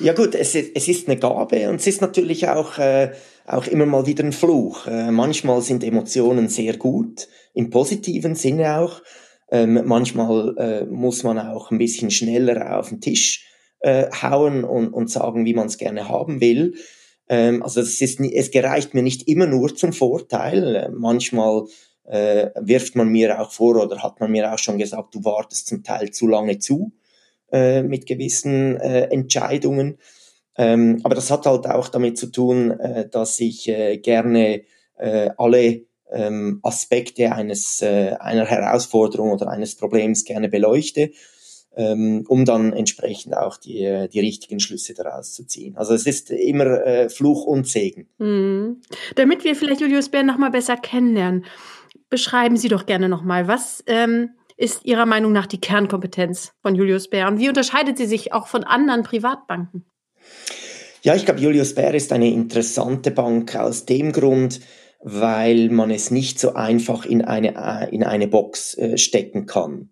Ja 0.00 0.14
gut, 0.14 0.34
es 0.34 0.54
ist, 0.54 0.72
es 0.74 0.88
ist 0.88 1.08
eine 1.08 1.18
Gabe 1.18 1.68
und 1.68 1.76
es 1.76 1.86
ist 1.86 2.00
natürlich 2.00 2.48
auch 2.48 2.78
äh, 2.78 3.12
auch 3.48 3.66
immer 3.66 3.86
mal 3.86 4.06
wieder 4.06 4.24
ein 4.24 4.32
Fluch. 4.32 4.86
Äh, 4.86 5.10
manchmal 5.10 5.62
sind 5.62 5.82
Emotionen 5.82 6.48
sehr 6.48 6.76
gut, 6.76 7.28
im 7.54 7.70
positiven 7.70 8.34
Sinne 8.34 8.78
auch. 8.78 9.02
Ähm, 9.50 9.82
manchmal 9.86 10.56
äh, 10.58 10.84
muss 10.84 11.22
man 11.22 11.38
auch 11.38 11.70
ein 11.70 11.78
bisschen 11.78 12.10
schneller 12.10 12.78
auf 12.78 12.90
den 12.90 13.00
Tisch 13.00 13.46
äh, 13.80 14.10
hauen 14.10 14.64
und, 14.64 14.88
und 14.88 15.10
sagen, 15.10 15.46
wie 15.46 15.54
man 15.54 15.68
es 15.68 15.78
gerne 15.78 16.08
haben 16.08 16.40
will. 16.40 16.74
Ähm, 17.28 17.62
also 17.62 17.80
es, 17.80 18.00
ist, 18.00 18.20
es 18.20 18.50
gereicht 18.50 18.94
mir 18.94 19.02
nicht 19.02 19.28
immer 19.28 19.46
nur 19.46 19.74
zum 19.74 19.92
Vorteil. 19.92 20.76
Äh, 20.76 20.88
manchmal 20.90 21.64
äh, 22.04 22.50
wirft 22.56 22.96
man 22.96 23.08
mir 23.08 23.40
auch 23.40 23.50
vor 23.50 23.76
oder 23.82 24.02
hat 24.02 24.20
man 24.20 24.30
mir 24.30 24.52
auch 24.52 24.58
schon 24.58 24.78
gesagt, 24.78 25.14
du 25.14 25.24
wartest 25.24 25.66
zum 25.68 25.82
Teil 25.82 26.10
zu 26.10 26.26
lange 26.26 26.58
zu 26.58 26.92
äh, 27.52 27.82
mit 27.82 28.06
gewissen 28.06 28.76
äh, 28.76 29.04
Entscheidungen. 29.10 29.98
Ähm, 30.58 31.00
aber 31.04 31.14
das 31.14 31.30
hat 31.30 31.46
halt 31.46 31.66
auch 31.66 31.88
damit 31.88 32.18
zu 32.18 32.26
tun, 32.26 32.72
äh, 32.72 33.08
dass 33.08 33.38
ich 33.38 33.68
äh, 33.68 33.98
gerne 33.98 34.62
äh, 34.96 35.30
alle 35.38 35.86
ähm, 36.10 36.58
Aspekte 36.62 37.32
eines, 37.32 37.80
äh, 37.80 38.16
einer 38.18 38.44
Herausforderung 38.44 39.30
oder 39.30 39.48
eines 39.48 39.76
Problems 39.76 40.24
gerne 40.24 40.48
beleuchte, 40.48 41.12
ähm, 41.76 42.24
um 42.28 42.44
dann 42.44 42.72
entsprechend 42.72 43.36
auch 43.36 43.56
die, 43.56 43.84
äh, 43.84 44.08
die 44.08 44.18
richtigen 44.18 44.58
Schlüsse 44.58 44.94
daraus 44.94 45.32
zu 45.32 45.46
ziehen. 45.46 45.76
Also 45.76 45.94
es 45.94 46.06
ist 46.06 46.30
immer 46.30 46.84
äh, 46.84 47.08
Fluch 47.08 47.44
und 47.44 47.68
Segen. 47.68 48.08
Mhm. 48.18 48.80
Damit 49.14 49.44
wir 49.44 49.54
vielleicht 49.54 49.80
Julius 49.80 50.08
Bär 50.08 50.24
noch 50.24 50.38
mal 50.38 50.50
besser 50.50 50.76
kennenlernen, 50.76 51.44
beschreiben 52.10 52.56
Sie 52.56 52.68
doch 52.68 52.86
gerne 52.86 53.08
noch 53.08 53.22
mal, 53.22 53.46
was 53.46 53.84
ähm, 53.86 54.30
ist 54.56 54.84
Ihrer 54.84 55.06
Meinung 55.06 55.30
nach 55.30 55.46
die 55.46 55.60
Kernkompetenz 55.60 56.52
von 56.62 56.74
Julius 56.74 57.08
Bär 57.08 57.28
und 57.28 57.38
wie 57.38 57.48
unterscheidet 57.48 57.96
sie 57.96 58.06
sich 58.06 58.32
auch 58.32 58.48
von 58.48 58.64
anderen 58.64 59.04
Privatbanken? 59.04 59.84
Ja, 61.02 61.14
ich 61.14 61.24
glaube, 61.24 61.40
Julius 61.40 61.74
Baer 61.74 61.94
ist 61.94 62.12
eine 62.12 62.28
interessante 62.28 63.10
Bank 63.10 63.54
aus 63.56 63.86
dem 63.86 64.12
Grund, 64.12 64.60
weil 65.00 65.70
man 65.70 65.90
es 65.90 66.10
nicht 66.10 66.40
so 66.40 66.54
einfach 66.54 67.06
in 67.06 67.22
eine, 67.22 67.88
in 67.92 68.02
eine 68.02 68.26
Box 68.28 68.74
äh, 68.74 68.98
stecken 68.98 69.46
kann. 69.46 69.90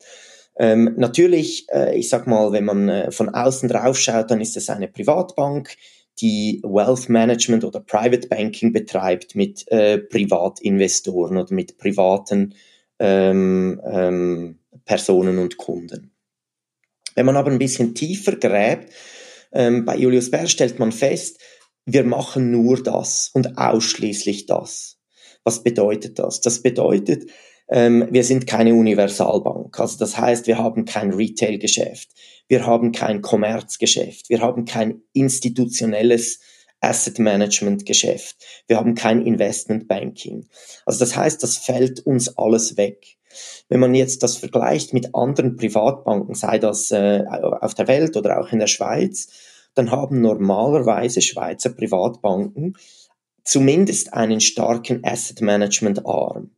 Ähm, 0.59 0.95
natürlich, 0.97 1.67
äh, 1.71 1.97
ich 1.97 2.09
sag 2.09 2.27
mal, 2.27 2.53
wenn 2.53 2.65
man 2.65 2.89
äh, 2.89 3.11
von 3.13 3.29
außen 3.29 3.69
drauf 3.69 3.99
schaut, 3.99 4.31
dann 4.31 4.41
ist 4.41 4.57
es 4.57 4.71
eine 4.71 4.89
Privatbank, 4.89 5.77
die 6.21 6.63
Wealth 6.65 7.09
Management 7.09 7.63
oder 7.63 7.81
Private 7.81 8.29
Banking 8.29 8.73
betreibt 8.73 9.35
mit 9.35 9.71
äh, 9.71 9.99
Privatinvestoren 9.99 11.37
oder 11.37 11.55
mit 11.55 11.77
privaten 11.77 12.55
ähm, 12.99 13.81
ähm, 13.85 14.59
Personen 14.87 15.39
und 15.39 15.59
Kunden. 15.59 16.11
Wenn 17.15 17.27
man 17.27 17.37
aber 17.37 17.51
ein 17.51 17.59
bisschen 17.59 17.95
tiefer 17.95 18.37
gräbt, 18.37 18.93
ähm, 19.53 19.85
bei 19.85 19.97
Julius 19.97 20.31
Baer 20.31 20.47
stellt 20.47 20.79
man 20.79 20.93
fest, 20.93 21.41
wir 21.85 22.05
machen 22.05 22.51
nur 22.51 22.83
das 22.83 23.31
und 23.33 23.59
ausschließlich 23.59 24.47
das. 24.47 24.99
Was 25.45 25.63
bedeutet 25.63 26.19
das? 26.19 26.41
Das 26.41 26.61
bedeutet, 26.61 27.31
ähm, 27.69 28.09
wir 28.11 28.25
sind 28.25 28.47
keine 28.47 28.75
Universalbank. 28.75 29.79
Also 29.79 29.99
das 29.99 30.19
heißt, 30.19 30.47
wir 30.47 30.59
haben 30.59 30.85
kein 30.85 31.13
Retail-Geschäft, 31.13 32.09
wir 32.49 32.67
haben 32.67 32.93
kein 32.93 33.23
Kommerzgeschäft, 33.23 34.29
wir 34.29 34.41
haben 34.41 34.65
kein 34.65 35.03
institutionelles 35.13 36.41
Asset 36.81 37.19
Management 37.19 37.87
Geschäft, 37.87 38.37
wir 38.67 38.77
haben 38.77 38.95
kein 38.95 39.23
Investment 39.23 39.89
Banking. 39.89 40.47
Also 40.85 41.01
das 41.01 41.17
heißt, 41.17 41.43
das 41.43 41.57
fällt 41.57 42.01
uns 42.01 42.37
alles 42.37 42.77
weg. 42.77 43.17
Wenn 43.69 43.81
man 43.81 43.95
jetzt 43.95 44.23
das 44.23 44.37
vergleicht 44.37 44.93
mit 44.93 45.15
anderen 45.15 45.57
Privatbanken, 45.57 46.35
sei 46.35 46.59
das 46.59 46.91
äh, 46.91 47.25
auf 47.29 47.75
der 47.75 47.89
Welt 47.89 48.17
oder 48.17 48.41
auch 48.41 48.53
in 48.53 48.59
der 48.59 48.67
Schweiz, 48.67 49.29
dann 49.75 49.91
haben 49.91 50.21
normalerweise 50.21 51.21
Schweizer 51.21 51.71
Privatbanken 51.71 52.77
zumindest 53.45 54.13
einen 54.13 54.41
starken 54.41 55.05
Asset 55.05 55.41
Management 55.41 56.07
Arm. 56.07 56.51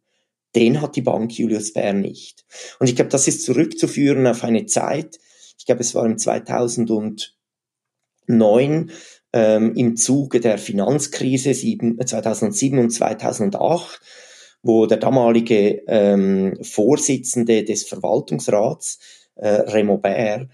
Den 0.56 0.80
hat 0.80 0.96
die 0.96 1.02
Bank 1.02 1.38
Julius 1.38 1.74
Baer 1.74 1.92
nicht. 1.92 2.46
Und 2.78 2.88
ich 2.88 2.96
glaube, 2.96 3.10
das 3.10 3.28
ist 3.28 3.44
zurückzuführen 3.44 4.26
auf 4.26 4.44
eine 4.44 4.66
Zeit, 4.66 5.18
ich 5.58 5.66
glaube, 5.66 5.82
es 5.82 5.94
war 5.94 6.06
im 6.06 6.16
2009, 6.16 8.90
ähm, 9.32 9.74
im 9.74 9.96
Zuge 9.96 10.40
der 10.40 10.56
Finanzkrise 10.56 11.52
2007 11.52 12.78
und 12.78 12.90
2008, 12.90 14.00
wo 14.62 14.86
der 14.86 14.98
damalige 14.98 15.82
ähm, 15.86 16.58
Vorsitzende 16.62 17.64
des 17.64 17.84
Verwaltungsrats, 17.84 18.98
äh, 19.36 19.48
Remo 19.48 19.98
Baer, 19.98 20.48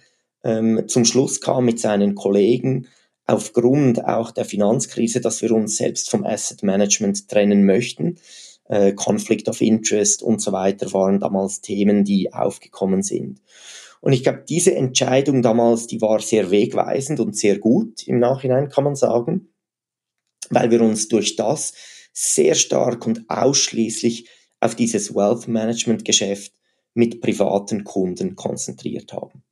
ähm, 0.44 0.84
zum 0.88 1.04
Schluss 1.04 1.40
kam 1.40 1.64
mit 1.64 1.80
seinen 1.80 2.14
Kollegen, 2.14 2.88
aufgrund 3.26 4.04
auch 4.04 4.30
der 4.30 4.44
Finanzkrise, 4.44 5.20
dass 5.20 5.40
wir 5.42 5.52
uns 5.52 5.76
selbst 5.76 6.11
vom 6.11 6.25
Asset 6.25 6.62
Management 6.62 7.28
trennen 7.28 7.64
möchten. 7.64 8.16
Äh, 8.68 8.92
Conflict 8.92 9.49
of 9.49 9.61
Interest 9.61 10.23
und 10.23 10.40
so 10.40 10.52
weiter 10.52 10.92
waren 10.92 11.20
damals 11.20 11.61
Themen, 11.61 12.04
die 12.04 12.32
aufgekommen 12.32 13.02
sind. 13.02 13.40
Und 14.00 14.12
ich 14.12 14.23
glaube, 14.23 14.44
diese 14.46 14.75
Entscheidung 14.75 15.40
damals, 15.40 15.87
die 15.87 16.02
war 16.02 16.20
sehr 16.20 16.50
wegweisend 16.50 17.20
und 17.20 17.37
sehr 17.37 17.58
gut 17.58 18.06
im 18.06 18.18
Nachhinein, 18.18 18.68
kann 18.68 18.84
man 18.84 18.96
sagen, 18.96 19.49
weil 20.50 20.70
wir 20.70 20.82
uns 20.82 21.08
durch 21.08 21.37
das 21.37 21.73
sehr 22.14 22.54
stark 22.54 23.06
und 23.06 23.28
ausschließlich 23.28 24.28
auf 24.61 24.75
dieses 24.75 25.14
Wealth 25.14 25.49
Management 25.49 26.04
Geschäft 26.06 26.54
mit 26.94 27.21
privaten 27.21 27.85
Kunden 27.85 28.37
konzentriert 28.37 29.12
haben. 29.12 29.42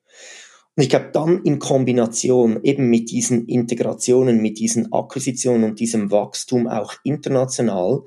Und 0.74 0.82
ich 0.82 0.88
glaube, 0.88 1.10
dann 1.12 1.42
in 1.42 1.58
Kombination 1.58 2.62
eben 2.62 2.88
mit 2.88 3.10
diesen 3.10 3.46
Integrationen, 3.46 4.40
mit 4.40 4.58
diesen 4.58 4.90
Akquisitionen 4.92 5.64
und 5.64 5.80
diesem 5.80 6.10
Wachstum 6.10 6.66
auch 6.66 6.94
international, 7.04 8.04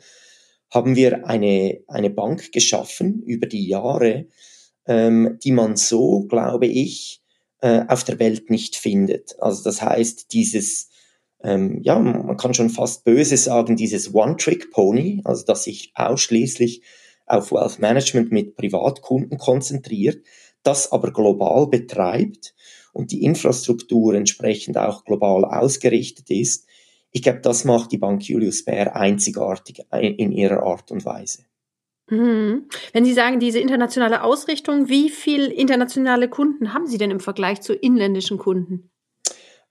haben 0.71 0.95
wir 0.95 1.27
eine, 1.27 1.81
eine 1.87 2.09
Bank 2.09 2.51
geschaffen 2.51 3.21
über 3.23 3.45
die 3.45 3.67
Jahre, 3.67 4.27
ähm, 4.87 5.37
die 5.43 5.51
man 5.51 5.75
so, 5.75 6.23
glaube 6.23 6.65
ich, 6.65 7.21
äh, 7.61 7.83
auf 7.87 8.03
der 8.03 8.19
Welt 8.19 8.49
nicht 8.49 8.75
findet. 8.75 9.35
Also 9.39 9.63
das 9.63 9.81
heißt, 9.81 10.33
dieses, 10.33 10.89
ähm, 11.45 11.79
ja, 11.83 11.99
man 11.99 12.37
kann 12.37 12.53
schon 12.53 12.69
fast 12.69 13.03
böse 13.05 13.37
sagen, 13.37 13.75
dieses 13.75 14.13
One-Trick-Pony, 14.13 15.21
also 15.23 15.45
dass 15.45 15.63
sich 15.63 15.91
ausschließlich 15.93 16.81
auf 17.27 17.51
Wealth 17.51 17.79
Management 17.79 18.31
mit 18.31 18.55
Privatkunden 18.55 19.37
konzentriert, 19.37 20.25
das 20.63 20.91
aber 20.91 21.11
global 21.11 21.67
betreibt 21.67 22.55
und 22.93 23.11
die 23.11 23.23
Infrastruktur 23.23 24.15
entsprechend 24.15 24.77
auch 24.77 25.05
global 25.05 25.45
ausgerichtet 25.45 26.29
ist, 26.29 26.67
ich 27.11 27.21
glaube, 27.21 27.39
das 27.39 27.63
macht 27.63 27.93
die 27.93 27.97
Bank 27.97 28.27
Julius 28.27 28.65
Baer 28.65 28.95
einzigartig 28.95 29.83
in 29.93 30.33
ihrer 30.33 30.63
Art 30.63 30.91
und 30.91 31.05
Weise. 31.05 31.43
Mhm. 32.09 32.67
Wenn 32.91 33.05
Sie 33.05 33.13
sagen, 33.13 33.39
diese 33.39 33.59
internationale 33.59 34.23
Ausrichtung, 34.23 34.89
wie 34.89 35.09
viele 35.09 35.51
internationale 35.53 36.27
Kunden 36.27 36.73
haben 36.73 36.87
Sie 36.87 36.97
denn 36.97 37.11
im 37.11 37.21
Vergleich 37.21 37.61
zu 37.61 37.73
inländischen 37.73 38.37
Kunden? 38.37 38.91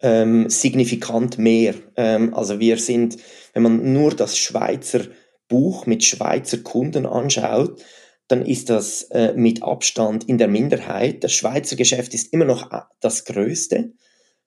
Ähm, 0.06 0.50
signifikant 0.50 1.38
mehr. 1.38 1.74
Ähm, 1.96 2.34
also 2.34 2.60
wir 2.60 2.76
sind, 2.76 3.16
wenn 3.54 3.62
man 3.62 3.92
nur 3.94 4.14
das 4.14 4.36
Schweizer 4.36 5.00
Buch 5.48 5.86
mit 5.86 6.04
Schweizer 6.04 6.58
Kunden 6.58 7.06
anschaut, 7.06 7.82
dann 8.28 8.44
ist 8.44 8.68
das 8.68 9.04
äh, 9.04 9.32
mit 9.34 9.62
Abstand 9.62 10.28
in 10.28 10.36
der 10.36 10.48
Minderheit. 10.48 11.24
Das 11.24 11.32
Schweizer 11.32 11.76
Geschäft 11.76 12.12
ist 12.12 12.32
immer 12.32 12.44
noch 12.44 12.70
äh, 12.72 12.80
das 13.00 13.24
größte 13.24 13.92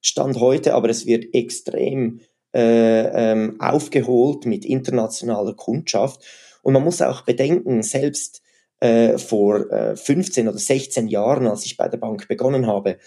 Stand 0.00 0.38
heute, 0.38 0.74
aber 0.74 0.88
es 0.90 1.06
wird 1.06 1.34
extrem 1.34 2.20
äh, 2.54 3.32
ähm, 3.32 3.60
aufgeholt 3.60 4.46
mit 4.46 4.64
internationaler 4.64 5.54
Kundschaft. 5.54 6.24
Und 6.62 6.72
man 6.72 6.84
muss 6.84 7.02
auch 7.02 7.22
bedenken, 7.22 7.82
selbst 7.82 8.42
äh, 8.80 9.18
vor 9.18 9.70
äh, 9.72 9.96
15 9.96 10.48
oder 10.48 10.58
16 10.58 11.08
Jahren, 11.08 11.46
als 11.46 11.64
ich 11.64 11.76
bei 11.76 11.88
der 11.88 11.98
Bank 11.98 12.28
begonnen 12.28 12.66
habe, 12.66 12.98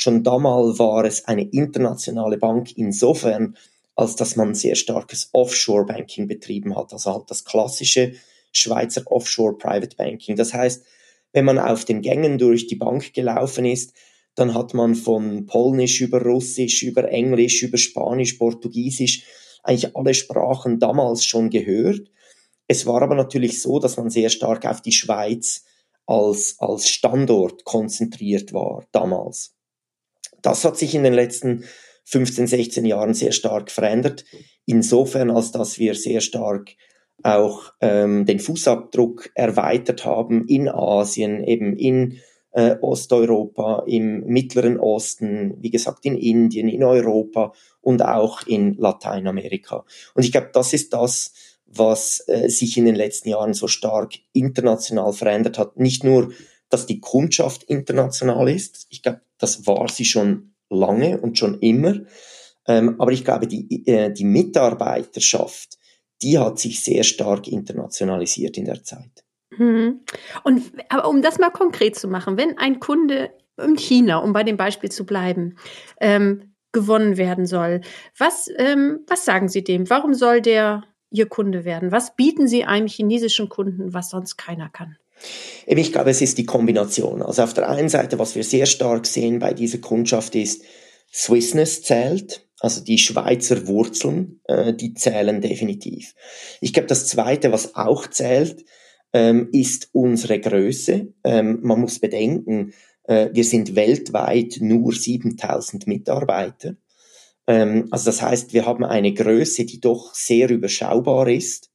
schon 0.00 0.22
damals 0.24 0.78
war 0.78 1.04
es 1.04 1.26
eine 1.26 1.42
internationale 1.42 2.38
Bank 2.38 2.76
insofern, 2.76 3.56
als 3.94 4.16
dass 4.16 4.34
man 4.34 4.54
sehr 4.54 4.74
starkes 4.74 5.28
Offshore-Banking 5.32 6.26
betrieben 6.26 6.74
hat, 6.74 6.92
also 6.92 7.12
halt 7.12 7.30
das 7.30 7.44
klassische 7.44 8.14
Schweizer 8.50 9.02
Offshore 9.06 9.58
Private 9.58 9.96
Banking. 9.96 10.36
Das 10.36 10.54
heißt, 10.54 10.84
wenn 11.32 11.44
man 11.44 11.58
auf 11.58 11.84
den 11.84 12.00
Gängen 12.00 12.38
durch 12.38 12.66
die 12.66 12.76
Bank 12.76 13.12
gelaufen 13.12 13.66
ist, 13.66 13.92
dann 14.36 14.54
hat 14.54 14.72
man 14.72 14.94
von 14.94 15.44
Polnisch 15.46 16.00
über 16.00 16.22
Russisch, 16.22 16.82
über 16.82 17.08
Englisch, 17.10 17.62
über 17.62 17.76
Spanisch, 17.76 18.34
Portugiesisch 18.34 19.24
eigentlich 19.62 19.94
alle 19.94 20.14
Sprachen 20.14 20.78
damals 20.78 21.26
schon 21.26 21.50
gehört. 21.50 22.10
Es 22.66 22.86
war 22.86 23.02
aber 23.02 23.16
natürlich 23.16 23.60
so, 23.60 23.78
dass 23.78 23.98
man 23.98 24.08
sehr 24.08 24.30
stark 24.30 24.64
auf 24.64 24.80
die 24.80 24.92
Schweiz 24.92 25.64
als, 26.06 26.56
als 26.58 26.88
Standort 26.88 27.64
konzentriert 27.64 28.54
war 28.54 28.86
damals. 28.92 29.59
Das 30.42 30.64
hat 30.64 30.76
sich 30.76 30.94
in 30.94 31.04
den 31.04 31.14
letzten 31.14 31.64
15, 32.04 32.46
16 32.46 32.84
Jahren 32.84 33.14
sehr 33.14 33.32
stark 33.32 33.70
verändert. 33.70 34.24
Insofern, 34.66 35.30
als 35.30 35.52
dass 35.52 35.78
wir 35.78 35.94
sehr 35.94 36.20
stark 36.20 36.72
auch 37.22 37.72
ähm, 37.80 38.24
den 38.26 38.40
Fußabdruck 38.40 39.30
erweitert 39.34 40.04
haben 40.04 40.46
in 40.46 40.68
Asien, 40.68 41.44
eben 41.44 41.76
in 41.76 42.18
äh, 42.52 42.76
Osteuropa, 42.80 43.84
im 43.86 44.24
Mittleren 44.26 44.78
Osten, 44.78 45.56
wie 45.60 45.70
gesagt 45.70 46.04
in 46.04 46.16
Indien, 46.16 46.68
in 46.68 46.82
Europa 46.82 47.52
und 47.80 48.02
auch 48.02 48.46
in 48.46 48.74
Lateinamerika. 48.74 49.84
Und 50.14 50.24
ich 50.24 50.32
glaube, 50.32 50.50
das 50.52 50.72
ist 50.72 50.92
das, 50.92 51.32
was 51.66 52.24
äh, 52.26 52.48
sich 52.48 52.76
in 52.76 52.86
den 52.86 52.96
letzten 52.96 53.28
Jahren 53.28 53.54
so 53.54 53.68
stark 53.68 54.14
international 54.32 55.12
verändert 55.12 55.58
hat. 55.58 55.78
Nicht 55.78 56.02
nur, 56.02 56.32
dass 56.70 56.86
die 56.86 57.00
Kundschaft 57.00 57.64
international 57.64 58.48
ist, 58.48 58.86
ich 58.88 59.02
glaube, 59.02 59.20
das 59.38 59.66
war 59.66 59.88
sie 59.88 60.04
schon 60.04 60.54
lange 60.70 61.20
und 61.20 61.38
schon 61.38 61.58
immer, 61.60 62.00
ähm, 62.66 62.96
aber 62.98 63.12
ich 63.12 63.24
glaube, 63.24 63.46
die, 63.46 63.86
äh, 63.86 64.12
die 64.12 64.24
Mitarbeiterschaft, 64.24 65.78
die 66.22 66.38
hat 66.38 66.58
sich 66.58 66.82
sehr 66.82 67.02
stark 67.02 67.48
internationalisiert 67.48 68.56
in 68.56 68.66
der 68.66 68.82
Zeit. 68.84 69.24
Mhm. 69.56 70.00
Und 70.44 70.72
aber 70.88 71.08
um 71.08 71.22
das 71.22 71.38
mal 71.38 71.50
konkret 71.50 71.96
zu 71.96 72.08
machen, 72.08 72.36
wenn 72.36 72.58
ein 72.58 72.78
Kunde 72.80 73.30
in 73.60 73.76
China, 73.76 74.18
um 74.18 74.32
bei 74.32 74.44
dem 74.44 74.56
Beispiel 74.56 74.90
zu 74.90 75.04
bleiben, 75.04 75.56
ähm, 76.00 76.54
gewonnen 76.72 77.16
werden 77.16 77.46
soll, 77.46 77.80
was, 78.16 78.48
ähm, 78.56 79.00
was 79.08 79.24
sagen 79.24 79.48
Sie 79.48 79.64
dem? 79.64 79.90
Warum 79.90 80.14
soll 80.14 80.40
der 80.40 80.84
Ihr 81.10 81.28
Kunde 81.28 81.64
werden? 81.64 81.90
Was 81.90 82.14
bieten 82.14 82.46
Sie 82.46 82.64
einem 82.64 82.86
chinesischen 82.86 83.48
Kunden, 83.48 83.92
was 83.92 84.10
sonst 84.10 84.36
keiner 84.36 84.68
kann? 84.68 84.96
Ich 85.66 85.92
glaube, 85.92 86.10
es 86.10 86.20
ist 86.20 86.38
die 86.38 86.46
Kombination. 86.46 87.22
Also 87.22 87.42
auf 87.42 87.54
der 87.54 87.68
einen 87.68 87.88
Seite, 87.88 88.18
was 88.18 88.34
wir 88.34 88.44
sehr 88.44 88.66
stark 88.66 89.06
sehen 89.06 89.38
bei 89.38 89.52
dieser 89.52 89.78
Kundschaft 89.78 90.34
ist, 90.34 90.62
Swissness 91.12 91.82
zählt, 91.82 92.46
also 92.60 92.82
die 92.82 92.98
Schweizer 92.98 93.66
Wurzeln, 93.66 94.40
äh, 94.44 94.72
die 94.72 94.94
zählen 94.94 95.40
definitiv. 95.40 96.14
Ich 96.60 96.72
glaube, 96.72 96.88
das 96.88 97.06
Zweite, 97.06 97.52
was 97.52 97.74
auch 97.74 98.06
zählt, 98.06 98.64
ähm, 99.12 99.48
ist 99.52 99.88
unsere 99.92 100.38
Größe. 100.38 101.12
Ähm, 101.24 101.58
man 101.62 101.80
muss 101.80 101.98
bedenken, 101.98 102.72
äh, 103.04 103.30
wir 103.32 103.44
sind 103.44 103.74
weltweit 103.74 104.58
nur 104.60 104.92
7000 104.92 105.86
Mitarbeiter. 105.86 106.76
Ähm, 107.46 107.88
also 107.90 108.06
das 108.06 108.22
heißt, 108.22 108.52
wir 108.52 108.66
haben 108.66 108.84
eine 108.84 109.12
Größe, 109.12 109.64
die 109.64 109.80
doch 109.80 110.14
sehr 110.14 110.50
überschaubar 110.50 111.28
ist. 111.28 111.70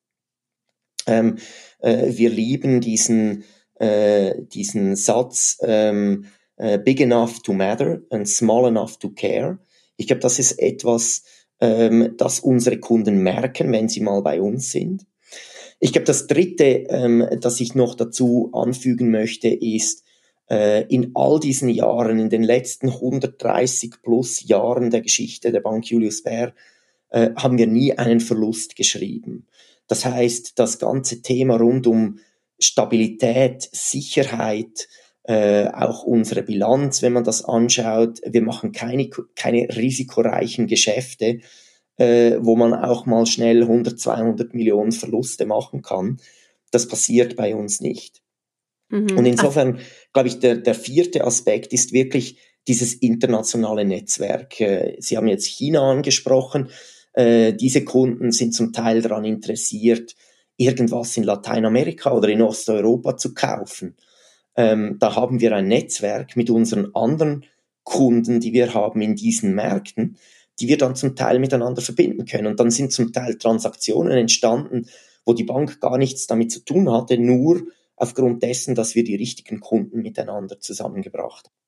Ähm, 1.08 1.38
äh, 1.86 2.18
wir 2.18 2.30
lieben 2.30 2.82
diesen, 2.82 3.44
äh, 3.76 4.34
diesen 4.42 4.96
Satz, 4.96 5.58
ähm, 5.62 6.26
äh, 6.58 6.80
big 6.80 7.00
enough 7.00 7.42
to 7.44 7.54
matter 7.54 8.02
and 8.10 8.28
small 8.28 8.68
enough 8.68 8.98
to 8.98 9.10
care. 9.10 9.60
Ich 9.96 10.08
glaube, 10.08 10.22
das 10.22 10.40
ist 10.40 10.54
etwas, 10.60 11.24
ähm, 11.62 12.16
das 12.18 12.40
unsere 12.40 12.80
Kunden 12.80 13.20
merken, 13.20 13.72
wenn 13.72 13.88
sie 13.88 14.02
mal 14.02 14.22
bei 14.22 14.42
uns 14.42 14.72
sind. 14.72 15.06
Ich 15.80 15.94
glaube, 15.94 16.06
das 16.06 16.28
Dritte, 16.28 16.86
ähm, 16.90 17.28
das 17.40 17.60
ich 17.60 17.76
noch 17.76 17.96
dazu 17.96 18.50
anfügen 18.54 19.12
möchte, 19.12 19.50
ist, 19.50 20.04
äh, 20.50 20.86
in 20.88 21.12
all 21.14 21.40
diesen 21.40 21.70
Jahren, 21.70 22.20
in 22.20 22.30
den 22.30 22.44
letzten 22.44 22.90
130 22.90 24.02
plus 24.02 24.48
Jahren 24.48 24.90
der 24.90 25.02
Geschichte 25.02 25.52
der 25.52 25.60
Bank 25.60 25.86
Julius 25.86 26.24
Baer, 26.24 26.54
äh, 27.10 27.32
haben 27.36 27.58
wir 27.58 27.68
nie 27.68 27.94
einen 27.94 28.22
Verlust 28.22 28.76
geschrieben. 28.76 29.46
Das 29.88 30.06
heißt, 30.06 30.58
das 30.58 30.80
ganze 30.80 31.22
Thema 31.22 31.58
rund 31.58 31.88
um 31.88 32.20
Stabilität, 32.60 33.68
Sicherheit, 33.72 34.88
äh, 35.24 35.68
auch 35.68 36.04
unsere 36.04 36.44
Bilanz, 36.44 37.02
wenn 37.02 37.14
man 37.14 37.24
das 37.24 37.44
anschaut, 37.44 38.22
wir 38.26 38.42
machen 38.42 38.72
keine, 38.72 39.10
keine 39.36 39.68
risikoreichen 39.76 40.68
Geschäfte, 40.68 41.40
äh, 41.98 42.38
wo 42.40 42.56
man 42.56 42.74
auch 42.74 43.06
mal 43.06 43.26
schnell 43.26 43.64
100, 43.64 44.00
200 44.00 44.54
Millionen 44.54 44.92
Verluste 44.92 45.46
machen 45.46 45.82
kann. 45.82 46.18
Das 46.72 46.88
passiert 46.88 47.36
bei 47.36 47.56
uns 47.56 47.82
nicht. 47.82 48.22
Mhm. 48.90 49.18
Und 49.18 49.26
insofern, 49.26 49.80
glaube 50.14 50.28
ich, 50.28 50.40
der, 50.40 50.58
der 50.58 50.76
vierte 50.76 51.24
Aspekt 51.24 51.74
ist 51.74 51.92
wirklich 51.92 52.38
dieses 52.68 52.94
internationale 52.94 53.86
Netzwerk. 53.86 54.60
Äh, 54.60 54.96
Sie 55.00 55.18
haben 55.18 55.28
jetzt 55.28 55.46
China 55.46 55.90
angesprochen. 55.90 56.70
Äh, 57.16 57.54
diese 57.54 57.84
Kunden 57.86 58.32
sind 58.32 58.54
zum 58.54 58.74
Teil 58.74 59.02
daran 59.02 59.24
interessiert, 59.24 60.16
irgendwas 60.58 61.16
in 61.18 61.24
Lateinamerika 61.24 62.14
oder 62.14 62.28
in 62.28 62.42
Osteuropa 62.42 63.18
zu 63.18 63.34
kaufen. 63.34 63.96
Ähm, 64.56 64.98
da 65.00 65.16
haben 65.16 65.40
wir 65.40 65.56
ein 65.56 65.68
Netzwerk 65.68 66.36
mit 66.36 66.50
unseren 66.50 66.94
anderen 66.94 67.46
Kunden, 67.84 68.40
die 68.40 68.54
wir 68.54 68.74
haben 68.74 69.02
in 69.02 69.16
diesen 69.16 69.56
Märkten, 69.56 70.18
die 70.60 70.68
wir 70.68 70.78
dann 70.78 70.96
zum 70.96 71.16
Teil 71.16 71.40
miteinander 71.40 71.82
verbinden 71.82 72.26
können. 72.26 72.48
Und 72.48 72.60
dann 72.60 72.72
sind 72.72 72.92
zum 72.92 73.14
Teil 73.14 73.38
Transaktionen 73.38 74.18
entstanden, 74.18 74.88
wo 75.26 75.34
die 75.34 75.44
Bank 75.44 75.80
gar 75.80 75.98
nichts 75.98 76.28
damit 76.28 76.52
zu 76.52 76.62
tun 76.62 76.92
hatte, 76.92 77.18
nur 77.18 77.64
aufgrund 77.96 78.44
dessen, 78.44 78.76
dass 78.76 78.96
wir 78.96 79.04
die 79.04 79.16
richtigen 79.16 79.62
Kunden 79.62 80.02
miteinander 80.02 80.60
zusammengebracht 80.60 81.48
haben. 81.48 81.65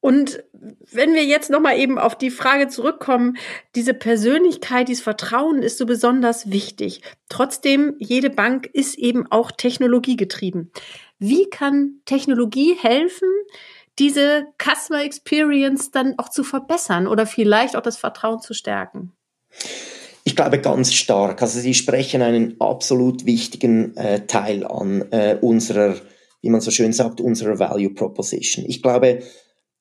Und 0.00 0.44
wenn 0.92 1.14
wir 1.14 1.24
jetzt 1.24 1.50
nochmal 1.50 1.78
eben 1.78 1.98
auf 1.98 2.16
die 2.16 2.30
Frage 2.30 2.68
zurückkommen, 2.68 3.36
diese 3.74 3.94
Persönlichkeit, 3.94 4.88
dieses 4.88 5.02
Vertrauen 5.02 5.62
ist 5.62 5.78
so 5.78 5.86
besonders 5.86 6.50
wichtig. 6.50 7.02
Trotzdem, 7.28 7.94
jede 7.98 8.30
Bank 8.30 8.68
ist 8.72 8.98
eben 8.98 9.26
auch 9.30 9.50
technologiegetrieben. 9.50 10.70
Wie 11.18 11.48
kann 11.50 12.00
Technologie 12.04 12.76
helfen, 12.80 13.28
diese 13.98 14.46
Customer 14.62 15.02
Experience 15.02 15.90
dann 15.90 16.14
auch 16.18 16.28
zu 16.28 16.44
verbessern 16.44 17.06
oder 17.06 17.26
vielleicht 17.26 17.76
auch 17.76 17.82
das 17.82 17.96
Vertrauen 17.96 18.40
zu 18.40 18.54
stärken? 18.54 19.12
Ich 20.24 20.36
glaube 20.36 20.60
ganz 20.60 20.92
stark. 20.92 21.40
Also 21.40 21.60
Sie 21.60 21.72
sprechen 21.72 22.20
einen 22.20 22.60
absolut 22.60 23.26
wichtigen 23.26 23.96
äh, 23.96 24.26
Teil 24.26 24.66
an 24.66 25.04
äh, 25.12 25.38
unserer, 25.40 25.96
wie 26.42 26.50
man 26.50 26.60
so 26.60 26.70
schön 26.70 26.92
sagt, 26.92 27.20
unserer 27.20 27.58
Value 27.58 27.90
Proposition. 27.90 28.64
Ich 28.66 28.82
glaube, 28.82 29.22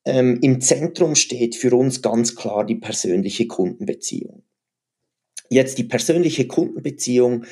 ähm, 0.06 0.40
im 0.42 0.62
Zentrum 0.62 1.16
steht 1.16 1.56
für 1.56 1.76
uns 1.76 2.02
ganz 2.02 2.36
klar 2.36 2.66
die 2.66 2.76
persönliche 2.76 3.48
Kundenbeziehung. 3.48 4.44
Jetzt 5.50 5.78
die 5.78 5.84
persönliche 5.84 6.48
Kundenbeziehung 6.48 7.46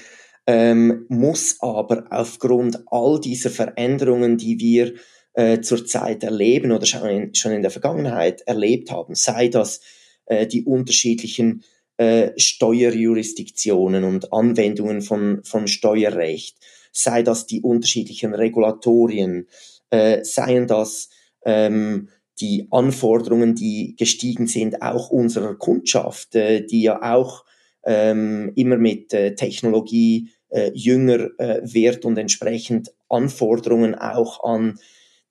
ähm, 0.46 1.06
muss 1.10 1.58
aber 1.62 2.06
aufgrund 2.10 2.84
all 2.88 3.20
dieser 3.20 3.50
Veränderungen, 3.50 4.38
die 4.38 4.60
wir 4.60 4.94
äh, 5.34 5.62
zurzeit 5.62 6.24
erleben 6.24 6.72
oder 6.72 6.86
schon 6.86 7.10
in, 7.10 7.36
schon 7.36 7.54
in 7.54 7.62
der 7.62 7.72
Vergangenheit 7.72 8.42
erlebt 8.42 8.92
haben, 8.92 9.16
sei 9.16 9.48
das 9.48 9.82
äh, 10.26 10.46
die 10.46 10.64
unterschiedlichen 10.64 11.64
äh, 11.98 12.32
Steuerjurisdiktionen 12.38 14.04
und 14.04 14.34
Anwendungen 14.34 15.02
von, 15.02 15.44
von 15.44 15.68
Steuerrecht, 15.68 16.58
sei 16.92 17.24
das 17.24 17.46
die 17.46 17.62
unterschiedlichen 17.62 18.34
Regulatorien, 18.34 19.48
äh, 19.90 20.24
seien 20.24 20.68
das 20.68 21.10
ähm, 21.46 22.10
die 22.40 22.68
Anforderungen, 22.72 23.56
die 23.56 23.96
gestiegen 23.98 24.48
sind, 24.48 24.82
auch 24.82 25.10
unserer 25.10 25.56
Kundschaft, 25.56 26.36
äh, 26.36 26.66
die 26.66 26.84
ja 26.84 27.02
auch 27.14 27.46
ähm, 27.86 28.52
immer 28.56 28.78
mit 28.78 29.14
äh, 29.14 29.36
Technologie 29.36 30.30
äh, 30.50 30.72
jünger 30.74 31.30
äh, 31.38 31.62
wird 31.64 32.06
und 32.06 32.18
entsprechend 32.18 32.94
Anforderungen 33.10 33.96
auch 33.96 34.44
an 34.44 34.80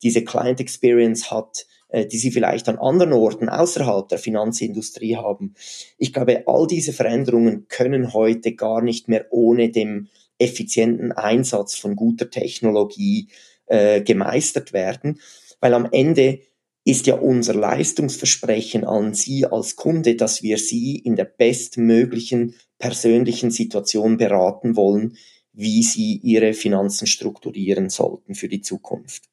diese 0.02 0.24
Client 0.24 0.60
Experience 0.60 1.30
hat, 1.30 1.66
äh, 1.88 2.06
die 2.06 2.18
sie 2.18 2.30
vielleicht 2.30 2.68
an 2.68 2.78
anderen 2.78 3.12
Orten 3.12 3.48
außerhalb 3.48 4.08
der 4.08 4.18
Finanzindustrie 4.18 5.16
haben. 5.16 5.54
Ich 5.98 6.12
glaube, 6.12 6.44
all 6.46 6.66
diese 6.66 6.92
Veränderungen 6.92 7.66
können 7.68 8.12
heute 8.12 8.54
gar 8.54 8.82
nicht 8.82 9.08
mehr 9.08 9.26
ohne 9.30 9.70
dem 9.70 10.08
effizienten 10.38 11.12
Einsatz 11.12 11.76
von 11.76 11.94
guter 11.94 12.30
Technologie 12.30 13.28
äh, 13.66 14.02
gemeistert 14.02 14.72
werden, 14.72 15.20
weil 15.60 15.74
am 15.74 15.88
Ende 15.92 16.40
ist 16.84 17.06
ja 17.06 17.14
unser 17.14 17.54
Leistungsversprechen 17.54 18.84
an 18.84 19.14
Sie 19.14 19.46
als 19.46 19.76
Kunde, 19.76 20.16
dass 20.16 20.42
wir 20.42 20.58
Sie 20.58 20.96
in 20.96 21.16
der 21.16 21.24
bestmöglichen 21.24 22.54
persönlichen 22.78 23.50
Situation 23.50 24.16
beraten 24.16 24.74
wollen, 24.74 25.16
wie 25.52 25.82
Sie 25.82 26.18
Ihre 26.22 26.54
Finanzen 26.54 27.06
strukturieren 27.06 27.88
sollten 27.88 28.34
für 28.34 28.48
die 28.48 28.62
Zukunft. 28.62 29.24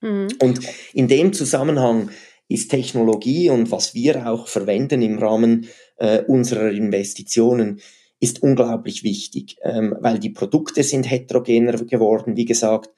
Mhm. 0.00 0.28
Und 0.40 0.60
in 0.92 1.08
dem 1.08 1.32
Zusammenhang 1.32 2.10
ist 2.48 2.70
Technologie 2.70 3.50
und 3.50 3.70
was 3.70 3.94
wir 3.94 4.28
auch 4.28 4.48
verwenden 4.48 5.02
im 5.02 5.18
Rahmen 5.18 5.68
äh, 5.96 6.22
unserer 6.22 6.70
Investitionen 6.70 7.80
ist 8.20 8.42
unglaublich 8.42 9.04
wichtig, 9.04 9.56
ähm, 9.62 9.94
weil 10.00 10.18
die 10.18 10.30
Produkte 10.30 10.82
sind 10.82 11.08
heterogener 11.08 11.84
geworden, 11.84 12.36
wie 12.36 12.46
gesagt. 12.46 12.90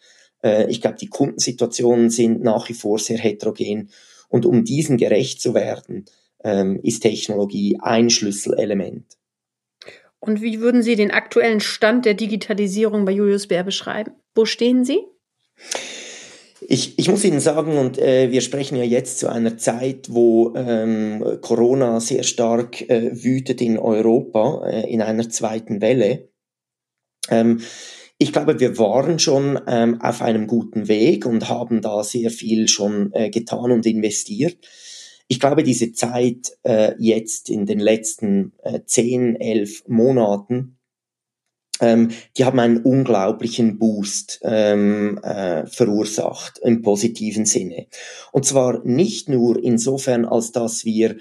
Äh, 0.43 0.71
ich 0.71 0.81
glaube, 0.81 0.97
die 0.97 1.09
Kundensituationen 1.09 2.11
sind 2.11 2.43
nach 2.43 2.69
wie 2.69 2.75
vor 2.75 2.99
sehr 2.99 3.19
heterogen. 3.19 3.91
Und 4.29 4.47
um 4.47 4.65
diesen 4.65 4.97
gerecht 4.97 5.41
zu 5.41 5.55
werden, 5.55 6.05
ähm, 6.45 6.81
ist 6.83 7.01
Technologie 7.01 7.79
ein 7.81 8.11
Schlüsselelement. 8.11 9.05
Und 10.21 10.43
wie 10.43 10.61
würden 10.61 10.83
Sie 10.83 10.97
den 10.97 11.11
aktuellen 11.11 11.61
Stand 11.61 12.05
der 12.05 12.15
Digitalisierung 12.15 13.05
bei 13.05 13.13
Julius 13.13 13.47
Bär 13.49 13.65
beschreiben? 13.65 14.13
Wo 14.35 14.45
stehen 14.45 14.85
Sie? 14.85 15.01
Ich, 16.61 16.99
ich 16.99 17.09
muss 17.09 17.25
Ihnen 17.25 17.41
sagen, 17.41 17.79
und 17.79 17.99
äh, 17.99 18.31
wir 18.31 18.43
sprechen 18.43 18.77
ja 18.77 18.85
jetzt 18.85 19.19
zu 19.19 19.29
einer 19.29 19.57
Zeit, 19.57 20.09
wo 20.11 20.53
ähm, 20.55 21.39
Corona 21.41 22.01
sehr 22.01 22.23
stark 22.23 22.83
äh, 22.83 23.11
wütet 23.25 23.63
in 23.63 23.79
Europa, 23.79 24.69
äh, 24.69 24.93
in 24.93 25.01
einer 25.01 25.29
zweiten 25.29 25.81
Welle. 25.81 26.29
Ähm, 27.31 27.61
ich 28.23 28.35
glaube, 28.35 28.61
wir 28.61 28.77
waren 28.77 29.19
schon 29.19 29.59
ähm, 29.67 30.01
auf 30.03 30.21
einem 30.21 30.47
guten 30.47 30.89
Weg 30.89 31.25
und 31.25 31.49
haben 31.49 31.81
da 31.81 32.05
sehr 32.05 32.31
viel 32.31 32.69
schon 32.69 33.13
äh, 33.15 33.31
getan 33.31 33.73
und 33.73 33.87
investiert. 33.87 34.59
Ich 35.27 35.41
glaube, 35.41 35.63
diese 35.63 35.93
Zeit 35.93 36.53
äh, 36.63 36.93
jetzt 36.99 37.49
in 37.49 37.65
den 37.65 37.81
letzten 37.81 38.53
äh, 38.63 38.81
10, 38.85 39.37
11 39.37 39.85
Monaten 39.89 40.77
ähm, 41.81 42.11
die 42.37 42.45
haben 42.45 42.61
einen 42.61 42.83
unglaublichen 42.83 43.79
Boost 43.79 44.41
ähm, 44.43 45.19
äh, 45.23 45.67
verursacht 45.67 46.59
im 46.63 46.83
positiven 46.83 47.47
Sinne. 47.47 47.87
Und 48.33 48.45
zwar 48.45 48.85
nicht 48.85 49.31
nur 49.31 49.63
insofern, 49.63 50.27
als 50.27 50.53
dass 50.53 50.85
wir 50.85 51.17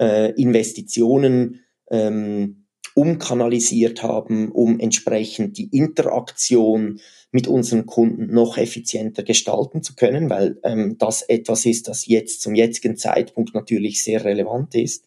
äh, 0.00 0.30
Investitionen 0.40 1.64
ähm, 1.90 2.65
umkanalisiert 2.96 4.02
haben, 4.02 4.50
um 4.50 4.80
entsprechend 4.80 5.58
die 5.58 5.68
Interaktion 5.68 6.98
mit 7.30 7.46
unseren 7.46 7.84
Kunden 7.84 8.32
noch 8.32 8.56
effizienter 8.56 9.22
gestalten 9.22 9.82
zu 9.82 9.94
können, 9.94 10.30
weil 10.30 10.58
ähm, 10.64 10.96
das 10.98 11.20
etwas 11.20 11.66
ist, 11.66 11.88
das 11.88 12.06
jetzt 12.06 12.40
zum 12.40 12.54
jetzigen 12.54 12.96
Zeitpunkt 12.96 13.54
natürlich 13.54 14.02
sehr 14.02 14.24
relevant 14.24 14.74
ist, 14.74 15.04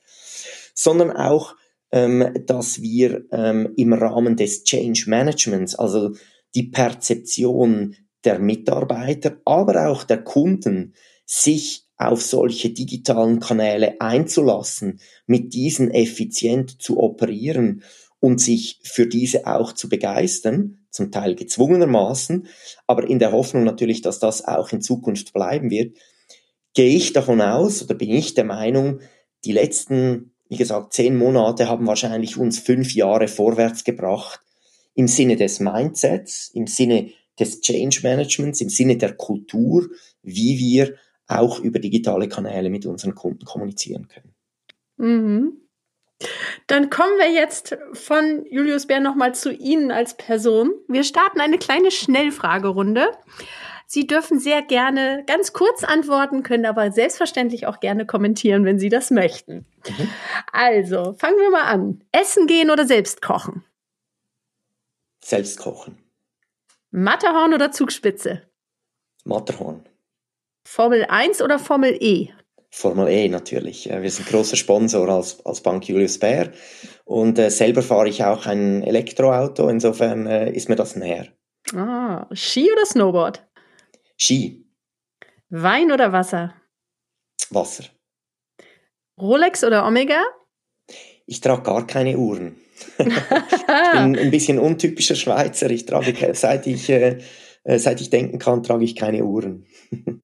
sondern 0.75 1.09
auch 1.11 1.55
ähm, 1.91 2.31
dass 2.45 2.83
wir 2.83 3.25
ähm, 3.31 3.73
im 3.75 3.93
Rahmen 3.93 4.35
des 4.35 4.63
Change 4.63 5.05
Managements, 5.07 5.73
also 5.73 6.11
die 6.53 6.67
Perzeption 6.67 7.95
der 8.23 8.37
Mitarbeiter, 8.37 9.41
aber 9.45 9.89
auch 9.89 10.03
der 10.03 10.23
Kunden, 10.23 10.93
sich 11.25 11.88
auf 11.99 12.23
solche 12.23 12.71
digitalen 12.71 13.39
Kanäle 13.39 14.01
einzulassen, 14.01 14.99
mit 15.27 15.53
diesen 15.53 15.91
effizient 15.91 16.81
zu 16.81 16.99
operieren 16.99 17.83
und 18.19 18.41
sich 18.41 18.79
für 18.83 19.05
diese 19.05 19.45
auch 19.45 19.73
zu 19.73 19.89
begeistern, 19.89 20.79
zum 20.89 21.11
Teil 21.11 21.35
gezwungenermaßen, 21.35 22.47
aber 22.87 23.07
in 23.07 23.19
der 23.19 23.31
Hoffnung 23.31 23.63
natürlich, 23.63 24.01
dass 24.01 24.17
das 24.17 24.43
auch 24.47 24.71
in 24.71 24.81
Zukunft 24.81 25.33
bleiben 25.33 25.69
wird, 25.69 25.95
gehe 26.73 26.95
ich 26.95 27.13
davon 27.13 27.41
aus 27.41 27.83
oder 27.83 27.93
bin 27.93 28.09
ich 28.09 28.33
der 28.33 28.45
Meinung, 28.45 29.01
die 29.45 29.51
letzten 29.51 30.31
wie 30.49 30.57
gesagt, 30.57 30.93
zehn 30.93 31.15
Monate 31.15 31.69
haben 31.69 31.87
wahrscheinlich 31.87 32.35
uns 32.35 32.59
fünf 32.59 32.93
Jahre 32.95 33.27
vorwärts 33.27 33.83
gebracht 33.83 34.41
im 34.95 35.07
Sinne 35.07 35.35
des 35.35 35.59
Mindsets, 35.59 36.49
im 36.53 36.65
Sinne 36.65 37.11
des 37.39 37.61
Change 37.61 37.99
Managements, 38.03 38.59
im 38.59 38.69
Sinne 38.69 38.97
der 38.97 39.13
Kultur, 39.13 39.87
wie 40.23 40.57
wir 40.57 40.95
auch 41.29 41.59
über 41.59 41.79
digitale 41.79 42.27
Kanäle 42.27 42.69
mit 42.69 42.85
unseren 42.85 43.15
Kunden 43.15 43.45
kommunizieren 43.45 44.07
können. 44.07 44.33
Mhm. 44.97 45.61
Dann 46.67 46.89
kommen 46.89 47.17
wir 47.17 47.31
jetzt 47.31 47.77
von 47.93 48.45
Julius 48.49 48.87
Bär 48.87 48.99
nochmal 48.99 49.33
zu 49.33 49.53
Ihnen 49.53 49.91
als 49.91 50.17
Person. 50.17 50.71
Wir 50.87 51.03
starten 51.03 51.39
eine 51.39 51.57
kleine 51.57 51.91
Schnellfragerunde. 51.91 53.07
Sie 53.87 54.05
dürfen 54.05 54.37
sehr 54.37 54.61
gerne 54.61 55.23
ganz 55.25 55.53
kurz 55.53 55.83
antworten, 55.83 56.43
können 56.43 56.65
aber 56.65 56.91
selbstverständlich 56.91 57.65
auch 57.65 57.79
gerne 57.79 58.05
kommentieren, 58.05 58.65
wenn 58.65 58.77
Sie 58.77 58.89
das 58.89 59.09
möchten. 59.09 59.65
Mhm. 59.87 60.09
Also, 60.51 61.13
fangen 61.13 61.37
wir 61.37 61.49
mal 61.49 61.63
an. 61.63 62.03
Essen 62.11 62.45
gehen 62.45 62.69
oder 62.69 62.85
selbst 62.85 63.21
kochen? 63.21 63.63
Selbst 65.23 65.57
kochen. 65.57 65.97
Matterhorn 66.91 67.53
oder 67.53 67.71
Zugspitze? 67.71 68.43
Matterhorn. 69.23 69.88
Formel 70.65 71.05
1 71.05 71.41
oder 71.41 71.59
Formel 71.59 71.97
E? 71.99 72.29
Formel 72.71 73.07
E 73.09 73.27
natürlich. 73.27 73.89
Wir 73.89 74.11
sind 74.11 74.27
großer 74.27 74.55
Sponsor 74.55 75.09
als, 75.09 75.43
als 75.45 75.61
Bank 75.61 75.87
Julius 75.87 76.19
Baer 76.19 76.51
und 77.05 77.39
äh, 77.39 77.49
selber 77.49 77.81
fahre 77.81 78.09
ich 78.09 78.23
auch 78.23 78.45
ein 78.45 78.83
Elektroauto, 78.83 79.67
insofern 79.69 80.27
äh, 80.27 80.51
ist 80.51 80.69
mir 80.69 80.75
das 80.75 80.95
näher. 80.95 81.27
Ah, 81.73 82.27
Ski 82.31 82.71
oder 82.71 82.85
Snowboard? 82.85 83.47
Ski. 84.17 84.65
Wein 85.49 85.91
oder 85.91 86.11
Wasser? 86.11 86.53
Wasser. 87.49 87.85
Rolex 89.19 89.63
oder 89.63 89.85
Omega? 89.85 90.21
Ich 91.25 91.41
trage 91.41 91.63
gar 91.63 91.85
keine 91.87 92.17
Uhren. 92.17 92.55
ich 92.97 93.05
bin 93.05 94.17
ein 94.17 94.31
bisschen 94.31 94.59
untypischer 94.59 95.15
Schweizer. 95.15 95.69
Ich 95.69 95.85
trage, 95.85 96.13
seit 96.33 96.67
ich, 96.67 96.89
äh, 96.89 97.19
seit 97.65 97.99
ich 98.01 98.09
denken 98.09 98.39
kann, 98.39 98.63
trage 98.63 98.85
ich 98.85 98.95
keine 98.95 99.25
Uhren. 99.25 99.65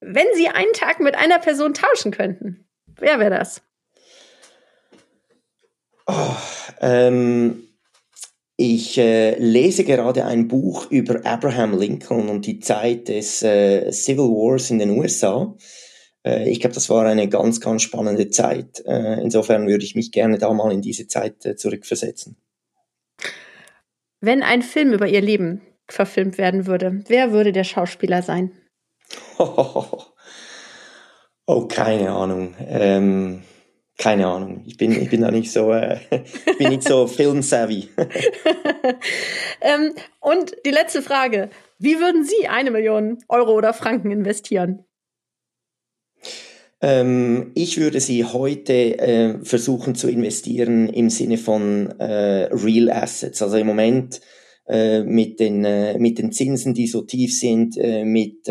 Wenn 0.00 0.26
Sie 0.34 0.48
einen 0.48 0.72
Tag 0.72 1.00
mit 1.00 1.16
einer 1.16 1.38
Person 1.38 1.74
tauschen 1.74 2.12
könnten, 2.12 2.68
wer 2.98 3.18
wäre 3.18 3.30
das? 3.30 3.62
Oh, 6.06 6.36
ähm, 6.80 7.68
ich 8.56 8.98
äh, 8.98 9.38
lese 9.38 9.84
gerade 9.84 10.24
ein 10.24 10.48
Buch 10.48 10.90
über 10.90 11.24
Abraham 11.24 11.78
Lincoln 11.78 12.28
und 12.28 12.46
die 12.46 12.60
Zeit 12.60 13.08
des 13.08 13.42
äh, 13.42 13.92
Civil 13.92 14.24
Wars 14.24 14.70
in 14.70 14.78
den 14.78 14.90
USA. 14.90 15.54
Äh, 16.24 16.50
ich 16.50 16.60
glaube, 16.60 16.74
das 16.74 16.88
war 16.90 17.04
eine 17.06 17.28
ganz, 17.28 17.60
ganz 17.60 17.82
spannende 17.82 18.30
Zeit. 18.30 18.82
Äh, 18.86 19.20
insofern 19.22 19.66
würde 19.68 19.84
ich 19.84 19.94
mich 19.94 20.12
gerne 20.12 20.38
da 20.38 20.52
mal 20.52 20.72
in 20.72 20.80
diese 20.80 21.06
Zeit 21.06 21.44
äh, 21.44 21.56
zurückversetzen. 21.56 22.36
Wenn 24.20 24.42
ein 24.42 24.62
Film 24.62 24.92
über 24.92 25.06
Ihr 25.06 25.20
Leben 25.20 25.62
verfilmt 25.86 26.38
werden 26.38 26.66
würde, 26.66 27.04
wer 27.06 27.32
würde 27.32 27.52
der 27.52 27.64
Schauspieler 27.64 28.22
sein? 28.22 28.50
Oh, 31.50 31.66
keine 31.66 32.10
Ahnung. 32.10 32.54
Ähm 32.58 33.42
keine 33.98 34.28
Ahnung. 34.28 34.62
Ich 34.64 34.76
bin, 34.76 34.92
ich 34.92 35.10
bin 35.10 35.22
da 35.22 35.30
nicht 35.30 35.50
so, 35.50 35.72
äh, 35.72 35.98
ich 36.46 36.58
bin 36.58 36.68
nicht 36.68 36.84
so 36.84 37.06
filmsavvy. 37.08 37.88
ähm, 39.60 39.92
und 40.20 40.54
die 40.64 40.70
letzte 40.70 41.02
Frage. 41.02 41.50
Wie 41.80 41.98
würden 41.98 42.24
Sie 42.24 42.48
eine 42.48 42.70
Million 42.70 43.18
Euro 43.28 43.52
oder 43.52 43.74
Franken 43.74 44.12
investieren? 44.12 44.84
Ähm, 46.80 47.50
ich 47.54 47.78
würde 47.78 48.00
sie 48.00 48.24
heute 48.24 48.98
äh, 48.98 49.44
versuchen 49.44 49.96
zu 49.96 50.08
investieren 50.08 50.88
im 50.88 51.10
Sinne 51.10 51.36
von 51.36 51.90
äh, 51.98 52.48
Real 52.52 52.90
Assets. 52.90 53.42
Also 53.42 53.56
im 53.56 53.66
Moment 53.66 54.20
äh, 54.68 55.02
mit, 55.02 55.40
den, 55.40 55.64
äh, 55.64 55.98
mit 55.98 56.18
den 56.18 56.30
Zinsen, 56.30 56.72
die 56.72 56.86
so 56.86 57.02
tief 57.02 57.36
sind, 57.36 57.76
äh, 57.76 58.04
mit 58.04 58.48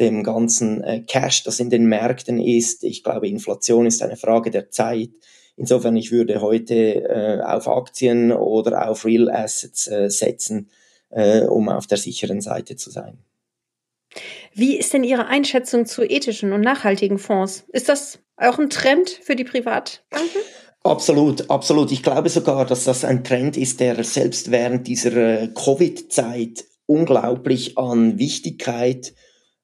dem 0.00 0.22
ganzen 0.22 0.82
äh, 0.82 1.00
Cash, 1.00 1.44
das 1.44 1.60
in 1.60 1.70
den 1.70 1.86
Märkten 1.86 2.40
ist. 2.40 2.84
Ich 2.84 3.02
glaube, 3.02 3.28
Inflation 3.28 3.86
ist 3.86 4.02
eine 4.02 4.16
Frage 4.16 4.50
der 4.50 4.70
Zeit. 4.70 5.10
Insofern, 5.56 5.96
ich 5.96 6.10
würde 6.10 6.40
heute 6.40 6.74
äh, 6.74 7.40
auf 7.42 7.68
Aktien 7.68 8.32
oder 8.32 8.88
auf 8.88 9.04
Real 9.04 9.30
Assets 9.30 9.86
äh, 9.86 10.08
setzen, 10.08 10.70
äh, 11.10 11.42
um 11.42 11.68
auf 11.68 11.86
der 11.86 11.98
sicheren 11.98 12.40
Seite 12.40 12.76
zu 12.76 12.90
sein. 12.90 13.18
Wie 14.54 14.76
ist 14.76 14.92
denn 14.92 15.04
Ihre 15.04 15.26
Einschätzung 15.26 15.86
zu 15.86 16.02
ethischen 16.02 16.52
und 16.52 16.60
nachhaltigen 16.60 17.18
Fonds? 17.18 17.64
Ist 17.72 17.88
das 17.88 18.18
auch 18.36 18.58
ein 18.58 18.70
Trend 18.70 19.08
für 19.10 19.36
die 19.36 19.44
Privatbanken? 19.44 20.40
Absolut, 20.84 21.48
absolut. 21.48 21.92
Ich 21.92 22.02
glaube 22.02 22.28
sogar, 22.28 22.66
dass 22.66 22.84
das 22.84 23.04
ein 23.04 23.22
Trend 23.22 23.56
ist, 23.56 23.78
der 23.80 24.02
selbst 24.02 24.50
während 24.50 24.88
dieser 24.88 25.42
äh, 25.42 25.48
Covid-Zeit 25.48 26.64
unglaublich 26.86 27.78
an 27.78 28.18
Wichtigkeit 28.18 29.14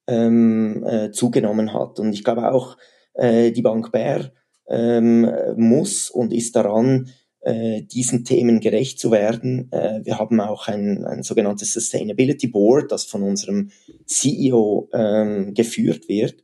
ähm, 0.09 0.85
äh, 0.85 1.13
zugenommen 1.13 1.73
hat. 1.73 2.01
Und 2.01 2.13
ich 2.13 2.25
glaube 2.25 2.51
auch, 2.53 2.77
äh, 3.15 3.53
die 3.53 3.63
Bank 3.63 3.93
Bär 3.93 4.33
ähm, 4.69 5.31
muss 5.57 6.11
und 6.11 6.33
ist 6.33 6.57
daran, 6.57 7.11
äh, 7.41 7.83
diesen 7.83 8.25
Themen 8.25 8.61
gerecht 8.61 8.99
zu 8.99 9.13
werden. 9.13 9.71
Äh, 9.71 10.01
wir 10.05 10.19
haben 10.19 10.41
auch 10.41 10.67
ein, 10.67 11.05
ein 11.05 11.23
sogenanntes 11.23 11.73
Sustainability 11.73 12.49
Board, 12.49 12.91
das 12.91 13.05
von 13.05 13.23
unserem 13.23 13.71
CEO 14.07 14.89
ähm, 14.93 15.55
geführt 15.55 16.09
wird. 16.09 16.43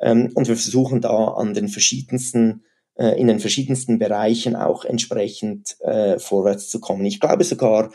Ähm, 0.00 0.32
und 0.34 0.48
wir 0.48 0.56
versuchen 0.56 1.00
da 1.00 1.28
an 1.28 1.54
den 1.54 1.68
verschiedensten 1.68 2.64
äh, 2.96 3.20
in 3.20 3.26
den 3.26 3.40
verschiedensten 3.40 3.98
Bereichen 3.98 4.56
auch 4.56 4.84
entsprechend 4.84 5.76
äh, 5.80 6.18
vorwärts 6.18 6.68
zu 6.68 6.80
kommen. 6.80 7.04
Ich 7.04 7.20
glaube 7.20 7.44
sogar, 7.44 7.92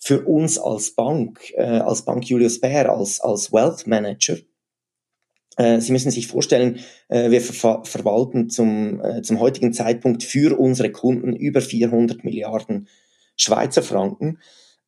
für 0.00 0.26
uns 0.26 0.58
als 0.58 0.94
Bank, 0.94 1.52
äh, 1.54 1.62
als 1.62 2.04
Bank 2.04 2.24
Julius 2.24 2.60
Baer, 2.60 2.90
als, 2.90 3.20
als 3.20 3.52
Wealth 3.52 3.86
Manager, 3.86 4.38
äh, 5.56 5.80
Sie 5.80 5.92
müssen 5.92 6.10
sich 6.10 6.26
vorstellen, 6.26 6.80
äh, 7.08 7.30
wir 7.30 7.42
ver 7.42 7.82
verwalten 7.84 8.48
zum, 8.48 9.00
äh, 9.04 9.22
zum 9.22 9.40
heutigen 9.40 9.72
Zeitpunkt 9.74 10.22
für 10.22 10.58
unsere 10.58 10.90
Kunden 10.90 11.34
über 11.34 11.60
400 11.60 12.24
Milliarden 12.24 12.88
Schweizer 13.36 13.82
Franken. 13.82 14.38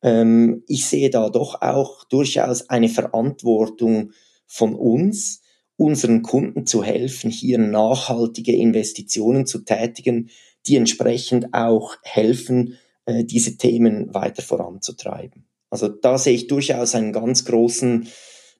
Ähm, 0.01 0.63
ich 0.67 0.85
sehe 0.87 1.11
da 1.11 1.29
doch 1.29 1.61
auch 1.61 2.05
durchaus 2.05 2.69
eine 2.69 2.89
Verantwortung 2.89 4.13
von 4.47 4.73
uns, 4.73 5.41
unseren 5.75 6.23
Kunden 6.23 6.65
zu 6.65 6.83
helfen, 6.83 7.29
hier 7.29 7.59
nachhaltige 7.59 8.55
Investitionen 8.55 9.45
zu 9.45 9.59
tätigen, 9.59 10.29
die 10.65 10.77
entsprechend 10.77 11.53
auch 11.53 11.97
helfen, 12.03 12.77
äh, 13.05 13.23
diese 13.23 13.57
Themen 13.57 14.13
weiter 14.13 14.41
voranzutreiben. 14.41 15.45
Also 15.69 15.87
da 15.87 16.17
sehe 16.17 16.35
ich 16.35 16.47
durchaus 16.47 16.93
einen 16.95 17.13
ganz 17.13 17.45
großen 17.45 18.07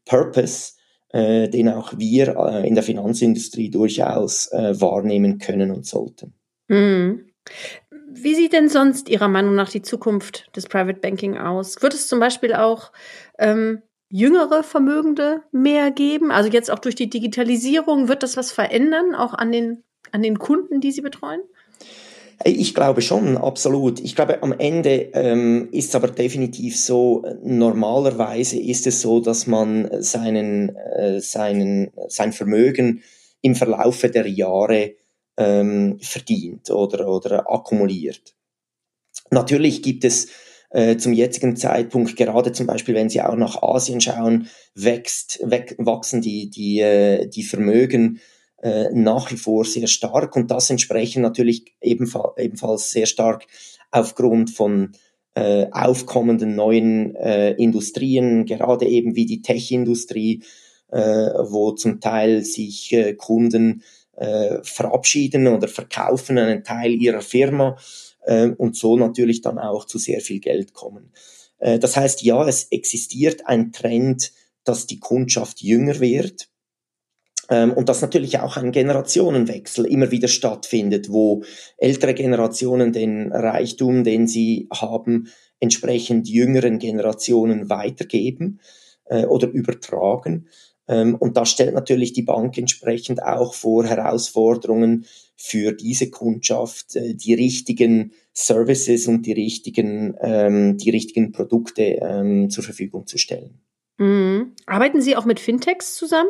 Purpose, 0.05 0.73
äh, 1.09 1.47
den 1.47 1.69
auch 1.69 1.93
wir 1.97 2.35
äh, 2.35 2.67
in 2.67 2.75
der 2.75 2.83
Finanzindustrie 2.83 3.69
durchaus 3.69 4.51
äh, 4.51 4.79
wahrnehmen 4.81 5.37
können 5.37 5.71
und 5.71 5.85
sollten. 5.85 6.33
Mhm. 6.67 7.27
Wie 8.15 8.35
sieht 8.35 8.53
denn 8.53 8.69
sonst 8.69 9.09
Ihrer 9.09 9.27
Meinung 9.27 9.55
nach 9.55 9.69
die 9.69 9.81
Zukunft 9.81 10.55
des 10.55 10.65
Private 10.67 10.99
Banking 10.99 11.37
aus? 11.37 11.81
Wird 11.81 11.93
es 11.93 12.07
zum 12.07 12.19
Beispiel 12.19 12.53
auch 12.53 12.91
ähm, 13.39 13.81
jüngere 14.09 14.63
Vermögende 14.63 15.41
mehr 15.51 15.91
geben? 15.91 16.31
Also 16.31 16.49
jetzt 16.49 16.69
auch 16.69 16.79
durch 16.79 16.95
die 16.95 17.09
Digitalisierung, 17.09 18.07
wird 18.07 18.23
das 18.23 18.37
was 18.37 18.51
verändern, 18.51 19.15
auch 19.15 19.33
an 19.33 19.51
den, 19.51 19.83
an 20.11 20.21
den 20.21 20.37
Kunden, 20.37 20.79
die 20.79 20.91
Sie 20.91 21.01
betreuen? 21.01 21.41
Ich 22.45 22.73
glaube 22.73 23.01
schon, 23.01 23.37
absolut. 23.37 23.99
Ich 24.01 24.15
glaube, 24.15 24.43
am 24.43 24.53
Ende 24.57 25.09
ähm, 25.13 25.69
ist 25.71 25.89
es 25.89 25.95
aber 25.95 26.09
definitiv 26.09 26.77
so, 26.77 27.25
normalerweise 27.41 28.59
ist 28.59 28.85
es 28.85 29.01
so, 29.01 29.21
dass 29.21 29.47
man 29.47 29.89
seinen, 30.01 30.75
äh, 30.75 31.21
seinen, 31.21 31.91
sein 32.09 32.33
Vermögen 32.33 33.01
im 33.41 33.55
Verlaufe 33.55 34.09
der 34.09 34.27
Jahre 34.27 34.95
ähm, 35.37 35.99
verdient 36.01 36.69
oder, 36.69 37.07
oder 37.07 37.49
akkumuliert. 37.51 38.35
Natürlich 39.31 39.81
gibt 39.81 40.03
es 40.03 40.27
äh, 40.71 40.97
zum 40.97 41.13
jetzigen 41.13 41.55
Zeitpunkt, 41.55 42.17
gerade 42.17 42.51
zum 42.51 42.67
Beispiel, 42.67 42.95
wenn 42.95 43.09
Sie 43.09 43.21
auch 43.21 43.35
nach 43.35 43.61
Asien 43.61 44.01
schauen, 44.01 44.49
wächst, 44.75 45.39
weg, 45.43 45.75
wachsen 45.77 46.21
die, 46.21 46.49
die, 46.49 46.79
äh, 46.79 47.27
die 47.27 47.43
Vermögen 47.43 48.19
äh, 48.63 48.89
nach 48.93 49.29
wie 49.29 49.35
vor 49.35 49.65
sehr 49.65 49.87
stark 49.87 50.37
und 50.37 50.49
das 50.49 50.69
entsprechend 50.69 51.21
natürlich 51.21 51.75
ebenfalls, 51.81 52.37
ebenfalls 52.37 52.91
sehr 52.91 53.07
stark 53.07 53.45
aufgrund 53.91 54.51
von 54.51 54.93
äh, 55.35 55.67
aufkommenden 55.71 56.55
neuen 56.55 57.13
äh, 57.15 57.51
Industrien, 57.51 58.45
gerade 58.45 58.85
eben 58.85 59.17
wie 59.17 59.25
die 59.25 59.41
Tech-Industrie, 59.41 60.43
äh, 60.91 60.99
wo 60.99 61.71
zum 61.71 61.99
Teil 61.99 62.45
sich 62.45 62.93
äh, 62.93 63.15
Kunden 63.15 63.83
äh, 64.15 64.59
verabschieden 64.63 65.47
oder 65.47 65.67
verkaufen 65.67 66.37
einen 66.37 66.63
Teil 66.63 66.93
ihrer 66.93 67.21
Firma 67.21 67.75
äh, 68.25 68.47
und 68.47 68.77
so 68.77 68.95
natürlich 68.95 69.41
dann 69.41 69.59
auch 69.59 69.85
zu 69.85 69.97
sehr 69.97 70.21
viel 70.21 70.39
Geld 70.39 70.73
kommen. 70.73 71.11
Äh, 71.59 71.79
das 71.79 71.97
heißt, 71.97 72.21
ja, 72.21 72.47
es 72.47 72.67
existiert 72.71 73.45
ein 73.45 73.73
Trend, 73.73 74.31
dass 74.63 74.87
die 74.87 75.01
Kundschaft 75.01 75.61
jünger 75.61 75.99
wird 75.99 76.47
und 77.75 77.89
dass 77.89 78.01
natürlich 78.01 78.39
auch 78.39 78.57
ein 78.57 78.71
Generationenwechsel 78.71 79.85
immer 79.85 80.11
wieder 80.11 80.27
stattfindet, 80.27 81.11
wo 81.11 81.43
ältere 81.77 82.13
Generationen 82.13 82.93
den 82.93 83.31
Reichtum, 83.31 84.03
den 84.03 84.27
sie 84.27 84.67
haben, 84.73 85.27
entsprechend 85.59 86.27
jüngeren 86.27 86.79
Generationen 86.79 87.69
weitergeben 87.69 88.59
äh, 89.05 89.25
oder 89.25 89.47
übertragen. 89.47 90.47
Ähm, 90.87 91.15
und 91.15 91.37
das 91.37 91.49
stellt 91.49 91.73
natürlich 91.73 92.13
die 92.13 92.23
Bank 92.23 92.57
entsprechend 92.57 93.23
auch 93.23 93.53
vor 93.53 93.85
Herausforderungen 93.85 95.05
für 95.35 95.71
diese 95.71 96.09
Kundschaft, 96.09 96.95
äh, 96.95 97.15
die 97.15 97.33
richtigen 97.33 98.11
Services 98.33 99.07
und 99.07 99.25
die 99.25 99.33
richtigen, 99.33 100.15
ähm, 100.21 100.77
die 100.77 100.89
richtigen 100.89 101.31
Produkte 101.31 101.83
ähm, 102.01 102.49
zur 102.49 102.63
Verfügung 102.63 103.07
zu 103.07 103.17
stellen. 103.17 103.61
Mhm. 103.97 104.53
Arbeiten 104.65 105.01
Sie 105.01 105.15
auch 105.15 105.25
mit 105.25 105.39
Fintechs 105.39 105.95
zusammen? 105.95 106.29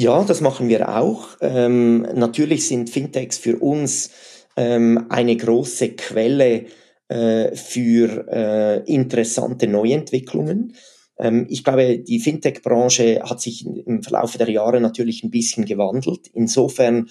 Ja, 0.00 0.22
das 0.22 0.40
machen 0.40 0.68
wir 0.68 0.96
auch. 0.96 1.26
Ähm, 1.40 2.02
natürlich 2.14 2.68
sind 2.68 2.88
Fintechs 2.88 3.36
für 3.36 3.56
uns 3.56 4.10
ähm, 4.56 5.06
eine 5.08 5.36
große 5.36 5.96
Quelle 5.96 6.66
äh, 7.08 7.56
für 7.56 8.28
äh, 8.30 8.84
interessante 8.84 9.66
Neuentwicklungen. 9.66 10.74
Ähm, 11.18 11.48
ich 11.50 11.64
glaube, 11.64 11.98
die 11.98 12.20
Fintech-Branche 12.20 13.22
hat 13.24 13.40
sich 13.40 13.66
im 13.66 14.04
Verlauf 14.04 14.36
der 14.36 14.48
Jahre 14.48 14.80
natürlich 14.80 15.24
ein 15.24 15.32
bisschen 15.32 15.64
gewandelt. 15.64 16.28
Insofern, 16.32 17.10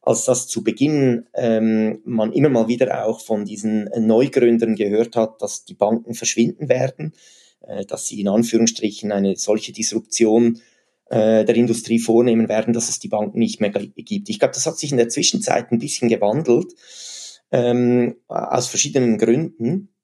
als 0.00 0.24
das 0.24 0.46
zu 0.46 0.62
Beginn 0.62 1.26
ähm, 1.34 1.98
man 2.04 2.32
immer 2.32 2.50
mal 2.50 2.68
wieder 2.68 3.04
auch 3.04 3.18
von 3.18 3.46
diesen 3.46 3.90
Neugründern 3.98 4.76
gehört 4.76 5.16
hat, 5.16 5.42
dass 5.42 5.64
die 5.64 5.74
Banken 5.74 6.14
verschwinden 6.14 6.68
werden, 6.68 7.14
äh, 7.66 7.84
dass 7.84 8.06
sie 8.06 8.20
in 8.20 8.28
Anführungsstrichen 8.28 9.10
eine 9.10 9.34
solche 9.34 9.72
Disruption 9.72 10.60
äh, 11.10 11.44
der 11.44 11.54
Industrie 11.54 11.98
vornehmen 11.98 12.48
werden, 12.48 12.72
dass 12.74 12.88
es 12.88 12.98
die 12.98 13.08
Banken 13.08 13.38
nicht 13.38 13.60
mehr 13.60 13.70
gibt. 13.70 14.28
Ich 14.28 14.38
glaube, 14.38 14.54
das 14.54 14.66
hat 14.66 14.78
sich 14.78 14.90
in 14.90 14.98
der 14.98 15.08
Zwischenzeit 15.08 15.72
ein 15.72 15.78
bisschen 15.78 16.08
gewandelt, 16.08 16.74
ähm, 17.50 18.16
aus 18.28 18.68
verschiedenen 18.68 19.18
Gründen. 19.18 19.94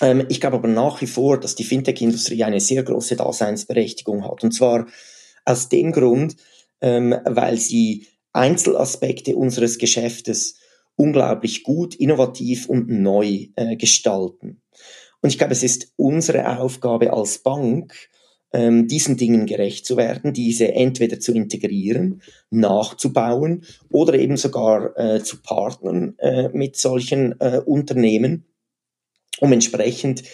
Ähm, 0.00 0.26
ich 0.28 0.40
glaube 0.40 0.56
aber 0.56 0.68
nach 0.68 1.00
wie 1.00 1.06
vor, 1.06 1.38
dass 1.40 1.54
die 1.54 1.64
Fintech-Industrie 1.64 2.44
eine 2.44 2.60
sehr 2.60 2.82
große 2.82 3.16
Daseinsberechtigung 3.16 4.24
hat. 4.24 4.44
Und 4.44 4.52
zwar 4.52 4.86
aus 5.44 5.68
dem 5.68 5.92
Grund, 5.92 6.36
ähm, 6.80 7.14
weil 7.24 7.56
sie 7.56 8.06
Einzelaspekte 8.32 9.36
unseres 9.36 9.78
Geschäftes 9.78 10.56
unglaublich 10.96 11.62
gut, 11.64 11.94
innovativ 11.94 12.68
und 12.68 12.88
neu 12.88 13.48
äh, 13.56 13.76
gestalten. 13.76 14.62
Und 15.22 15.30
ich 15.30 15.38
glaube, 15.38 15.52
es 15.52 15.62
ist 15.62 15.92
unsere 15.96 16.58
Aufgabe 16.58 17.12
als 17.12 17.38
Bank, 17.38 18.10
ähm, 18.52 18.88
diesen 18.88 19.16
Dingen 19.16 19.46
gerecht 19.46 19.86
zu 19.86 19.96
werden, 19.96 20.32
diese 20.32 20.72
entweder 20.72 21.20
zu 21.20 21.32
integrieren, 21.32 22.22
nachzubauen 22.50 23.64
oder 23.90 24.14
eben 24.14 24.36
sogar 24.36 24.96
äh, 24.98 25.22
zu 25.22 25.40
partnern 25.42 26.14
äh, 26.18 26.48
mit 26.48 26.76
solchen 26.76 27.40
äh, 27.40 27.60
Unternehmen, 27.64 28.44
um 29.38 29.52
entsprechend 29.52 30.24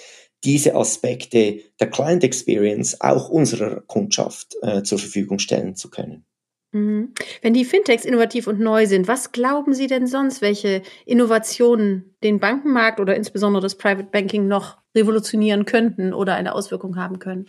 diese 0.44 0.74
Aspekte 0.74 1.61
der 1.81 1.90
Client 1.90 2.22
Experience 2.24 3.00
auch 3.00 3.29
unserer 3.29 3.81
Kundschaft 3.83 4.57
äh, 4.62 4.83
zur 4.83 4.98
Verfügung 4.98 5.38
stellen 5.38 5.74
zu 5.76 5.90
können. 5.90 6.24
Mhm. 6.72 7.14
Wenn 7.42 7.55
die 7.55 7.64
Fintechs 7.64 8.05
innovativ 8.05 8.46
und 8.46 8.61
neu 8.61 8.87
sind, 8.87 9.09
was 9.09 9.33
glauben 9.33 9.72
Sie 9.72 9.87
denn 9.87 10.07
sonst, 10.07 10.42
welche 10.42 10.83
Innovationen 11.07 12.16
den 12.22 12.38
Bankenmarkt 12.38 13.00
oder 13.00 13.16
insbesondere 13.16 13.62
das 13.62 13.76
Private 13.76 14.09
Banking 14.11 14.46
noch 14.46 14.79
revolutionieren 14.94 15.64
könnten 15.64 16.12
oder 16.12 16.35
eine 16.35 16.55
Auswirkung 16.55 16.96
haben 16.96 17.18
können? 17.18 17.46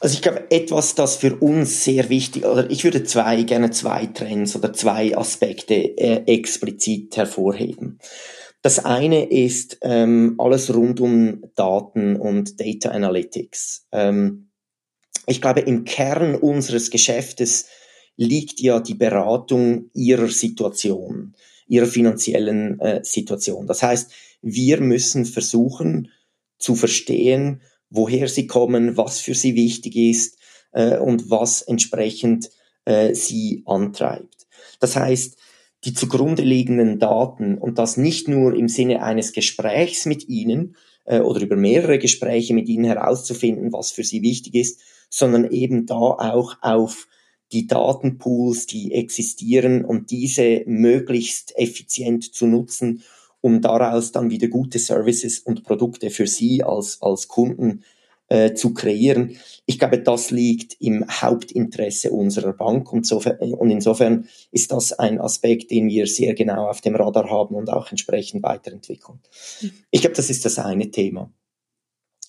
Also 0.00 0.14
ich 0.14 0.22
glaube, 0.22 0.50
etwas, 0.50 0.94
das 0.94 1.16
für 1.16 1.36
uns 1.36 1.84
sehr 1.84 2.08
wichtig, 2.08 2.44
oder 2.44 2.70
ich 2.70 2.84
würde 2.84 3.02
zwei, 3.04 3.42
gerne 3.42 3.70
zwei 3.70 4.06
Trends 4.06 4.54
oder 4.54 4.72
zwei 4.72 5.16
Aspekte 5.16 5.74
äh, 5.74 6.22
explizit 6.26 7.16
hervorheben. 7.16 7.98
Das 8.62 8.84
eine 8.84 9.30
ist 9.30 9.78
ähm, 9.82 10.34
alles 10.38 10.74
rund 10.74 11.00
um 11.00 11.44
Daten 11.54 12.16
und 12.16 12.60
Data 12.60 12.90
Analytics. 12.90 13.86
Ähm, 13.92 14.50
ich 15.26 15.40
glaube, 15.40 15.60
im 15.60 15.84
Kern 15.84 16.34
unseres 16.34 16.90
Geschäftes 16.90 17.66
liegt 18.16 18.60
ja 18.60 18.80
die 18.80 18.94
Beratung 18.94 19.90
ihrer 19.94 20.28
Situation, 20.28 21.34
ihrer 21.68 21.86
finanziellen 21.86 22.80
äh, 22.80 23.04
Situation. 23.04 23.66
Das 23.66 23.82
heißt, 23.82 24.10
wir 24.42 24.80
müssen 24.80 25.24
versuchen 25.24 26.10
zu 26.58 26.74
verstehen, 26.74 27.62
woher 27.90 28.28
sie 28.28 28.46
kommen, 28.46 28.96
was 28.96 29.20
für 29.20 29.34
sie 29.34 29.54
wichtig 29.54 29.96
ist 29.96 30.38
äh, 30.72 30.98
und 30.98 31.30
was 31.30 31.62
entsprechend 31.62 32.50
äh, 32.84 33.14
sie 33.14 33.62
antreibt. 33.66 34.46
Das 34.80 34.96
heißt, 34.96 35.36
die 35.84 35.94
zugrunde 35.94 36.42
liegenden 36.42 36.98
Daten 36.98 37.56
und 37.56 37.78
das 37.78 37.96
nicht 37.96 38.28
nur 38.28 38.54
im 38.54 38.68
Sinne 38.68 39.02
eines 39.02 39.32
Gesprächs 39.32 40.06
mit 40.06 40.28
ihnen 40.28 40.76
äh, 41.04 41.20
oder 41.20 41.40
über 41.40 41.56
mehrere 41.56 41.98
Gespräche 41.98 42.54
mit 42.54 42.68
ihnen 42.68 42.84
herauszufinden, 42.84 43.72
was 43.72 43.92
für 43.92 44.04
sie 44.04 44.22
wichtig 44.22 44.54
ist, 44.54 44.80
sondern 45.10 45.50
eben 45.50 45.86
da 45.86 45.94
auch 45.94 46.56
auf 46.60 47.06
die 47.52 47.66
Datenpools, 47.66 48.66
die 48.66 48.92
existieren 48.92 49.84
und 49.84 50.10
diese 50.10 50.62
möglichst 50.66 51.56
effizient 51.56 52.34
zu 52.34 52.46
nutzen, 52.46 53.02
um 53.40 53.60
daraus 53.60 54.12
dann 54.12 54.30
wieder 54.30 54.48
gute 54.48 54.78
Services 54.78 55.38
und 55.38 55.64
Produkte 55.64 56.10
für 56.10 56.26
Sie 56.26 56.62
als, 56.62 57.00
als 57.00 57.28
Kunden 57.28 57.84
äh, 58.28 58.54
zu 58.54 58.74
kreieren. 58.74 59.36
Ich 59.64 59.78
glaube, 59.78 59.98
das 59.98 60.30
liegt 60.30 60.76
im 60.80 61.04
Hauptinteresse 61.08 62.10
unserer 62.10 62.52
Bank 62.52 62.92
und, 62.92 63.06
so, 63.06 63.22
und 63.40 63.70
insofern 63.70 64.28
ist 64.50 64.70
das 64.72 64.92
ein 64.92 65.20
Aspekt, 65.20 65.70
den 65.70 65.88
wir 65.88 66.06
sehr 66.06 66.34
genau 66.34 66.68
auf 66.68 66.80
dem 66.80 66.94
Radar 66.94 67.30
haben 67.30 67.54
und 67.54 67.70
auch 67.70 67.90
entsprechend 67.90 68.42
weiterentwickeln. 68.42 69.20
Ich 69.90 70.02
glaube, 70.02 70.16
das 70.16 70.30
ist 70.30 70.44
das 70.44 70.58
eine 70.58 70.90
Thema. 70.90 71.32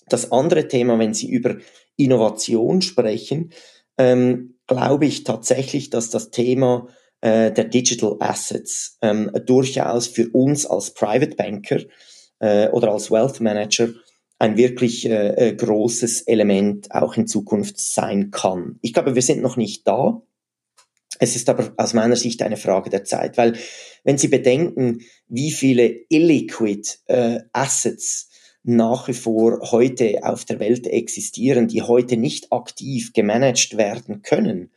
Das 0.08 0.32
andere 0.32 0.68
Thema, 0.68 0.98
wenn 0.98 1.14
Sie 1.14 1.28
über 1.28 1.56
Innovation 1.96 2.82
sprechen, 2.82 3.52
ähm, 3.98 4.54
glaube 4.66 5.06
ich 5.06 5.24
tatsächlich, 5.24 5.90
dass 5.90 6.10
das 6.10 6.30
Thema 6.30 6.88
äh, 7.20 7.52
der 7.52 7.64
Digital 7.64 8.16
Assets 8.20 8.98
ähm, 9.02 9.30
durchaus 9.46 10.06
für 10.06 10.28
uns 10.30 10.66
als 10.66 10.92
Private 10.92 11.36
Banker 11.36 11.80
äh, 12.38 12.68
oder 12.68 12.92
als 12.92 13.10
Wealth 13.10 13.40
Manager 13.40 13.90
ein 14.38 14.56
wirklich 14.56 15.06
äh, 15.06 15.48
äh, 15.48 15.54
großes 15.54 16.22
Element 16.22 16.92
auch 16.92 17.16
in 17.16 17.26
Zukunft 17.26 17.78
sein 17.78 18.30
kann. 18.30 18.78
Ich 18.80 18.94
glaube, 18.94 19.14
wir 19.14 19.22
sind 19.22 19.42
noch 19.42 19.56
nicht 19.56 19.86
da. 19.86 20.22
Es 21.18 21.36
ist 21.36 21.50
aber 21.50 21.74
aus 21.76 21.92
meiner 21.92 22.16
Sicht 22.16 22.40
eine 22.40 22.56
Frage 22.56 22.88
der 22.88 23.04
Zeit, 23.04 23.36
weil 23.36 23.58
wenn 24.04 24.16
Sie 24.16 24.28
bedenken, 24.28 25.02
wie 25.28 25.50
viele 25.50 25.88
illiquid 26.08 27.00
äh, 27.06 27.40
Assets 27.52 28.30
nach 28.62 29.08
wie 29.08 29.14
vor 29.14 29.70
heute 29.70 30.20
auf 30.22 30.46
der 30.46 30.58
Welt 30.58 30.86
existieren, 30.86 31.68
die 31.68 31.82
heute 31.82 32.16
nicht 32.16 32.50
aktiv 32.52 33.12
gemanagt 33.12 33.76
werden 33.76 34.22
können, 34.22 34.70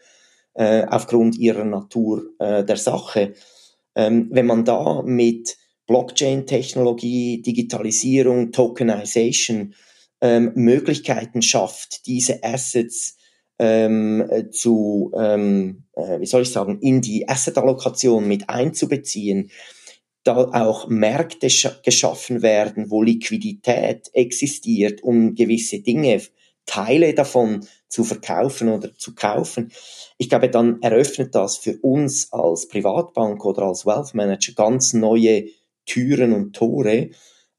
äh, 0.54 0.86
aufgrund 0.88 1.38
ihrer 1.38 1.66
Natur 1.66 2.26
äh, 2.40 2.64
der 2.64 2.78
Sache. 2.78 3.34
Ähm, 3.96 4.30
wenn 4.32 4.46
man 4.46 4.66
da 4.66 5.02
mit 5.04 5.58
Blockchain-Technologie, 5.88 7.42
Digitalisierung, 7.42 8.52
Tokenization 8.52 9.76
ähm, 10.22 10.52
Möglichkeiten 10.56 11.42
schafft, 11.42 12.08
diese 12.08 12.44
Assets 12.44 13.18
ähm, 13.60 14.50
zu, 14.52 15.12
ähm, 15.16 15.84
äh, 15.94 16.20
wie 16.20 16.26
soll 16.26 16.44
ich 16.44 16.52
sagen, 16.52 16.80
in 16.80 17.02
die 17.02 17.28
Asset-Allokation 17.28 18.28
mit 18.28 18.50
einzubeziehen, 18.50 19.52
da 20.24 20.38
auch 20.38 20.88
Märkte 20.88 21.48
geschaffen 21.84 22.42
werden, 22.42 22.90
wo 22.90 23.04
Liquidität 23.04 24.10
existiert, 24.14 25.04
um 25.04 25.36
gewisse 25.36 25.80
Dinge, 25.82 26.22
Teile 26.66 27.14
davon 27.14 27.68
zu 27.94 28.04
verkaufen 28.04 28.70
oder 28.70 28.96
zu 28.98 29.14
kaufen. 29.14 29.72
Ich 30.18 30.28
glaube, 30.28 30.50
dann 30.50 30.82
eröffnet 30.82 31.36
das 31.36 31.58
für 31.58 31.78
uns 31.78 32.34
als 32.34 32.68
Privatbank 32.68 33.46
oder 33.46 33.62
als 33.64 33.86
Wealth 33.86 34.16
Manager 34.16 34.54
ganz 34.54 34.94
neue 34.94 35.46
Türen 35.86 36.34
und 36.34 36.56
Tore, 36.56 37.12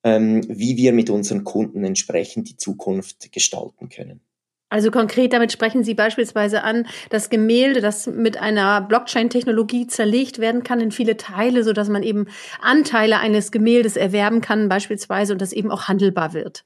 ähm, 0.03 0.45
wie 0.49 0.77
wir 0.77 0.93
mit 0.93 1.09
unseren 1.09 1.45
Kunden 1.45 1.85
entsprechend 1.85 2.49
die 2.49 2.57
Zukunft 2.57 3.31
gestalten 3.31 3.89
können. 3.89 4.23
Also 4.71 4.91
konkret 4.91 5.33
damit 5.33 5.53
sprechen 5.53 5.85
Sie 5.85 5.95
beispielsweise 5.95 6.65
an, 6.65 6.89
das 7.11 7.31
Gemälde, 7.31 7.81
das 7.81 8.09
mit 8.09 8.37
einer 8.37 8.81
Blockchain-Technologie 8.81 9.87
zerlegt 9.87 10.41
werden 10.41 10.65
kann 10.65 10.81
in 10.81 10.91
viele 10.91 11.17
Teile, 11.17 11.63
so 11.63 11.73
dass 11.73 11.89
man 11.89 12.03
eben 12.03 12.27
Anteile 12.61 13.21
eines 13.21 13.53
Gemäldes 13.53 13.97
erwerben 13.97 14.41
kann 14.41 14.69
beispielsweise 14.69 15.33
und 15.33 15.41
das 15.41 15.53
eben 15.53 15.71
auch 15.71 15.85
handelbar 15.85 16.33
wird. 16.33 16.65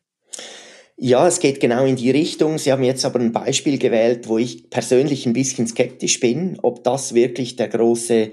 Ja, 1.00 1.28
es 1.28 1.38
geht 1.38 1.60
genau 1.60 1.84
in 1.84 1.94
die 1.94 2.10
Richtung. 2.10 2.58
Sie 2.58 2.72
haben 2.72 2.82
jetzt 2.82 3.04
aber 3.04 3.20
ein 3.20 3.30
Beispiel 3.30 3.78
gewählt, 3.78 4.26
wo 4.26 4.36
ich 4.36 4.68
persönlich 4.68 5.26
ein 5.26 5.32
bisschen 5.32 5.68
skeptisch 5.68 6.18
bin, 6.18 6.58
ob 6.60 6.82
das 6.82 7.14
wirklich 7.14 7.54
der 7.54 7.68
große 7.68 8.32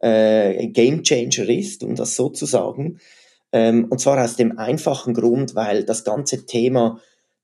äh, 0.00 0.66
Game 0.68 1.02
Changer 1.02 1.46
ist, 1.46 1.82
um 1.84 1.94
das 1.94 2.16
so 2.16 2.30
zu 2.30 2.46
sagen. 2.46 3.00
Ähm, 3.52 3.88
und 3.90 4.00
zwar 4.00 4.24
aus 4.24 4.36
dem 4.36 4.58
einfachen 4.58 5.12
Grund, 5.12 5.54
weil 5.54 5.84
das 5.84 6.04
ganze 6.04 6.46
Thema 6.46 7.02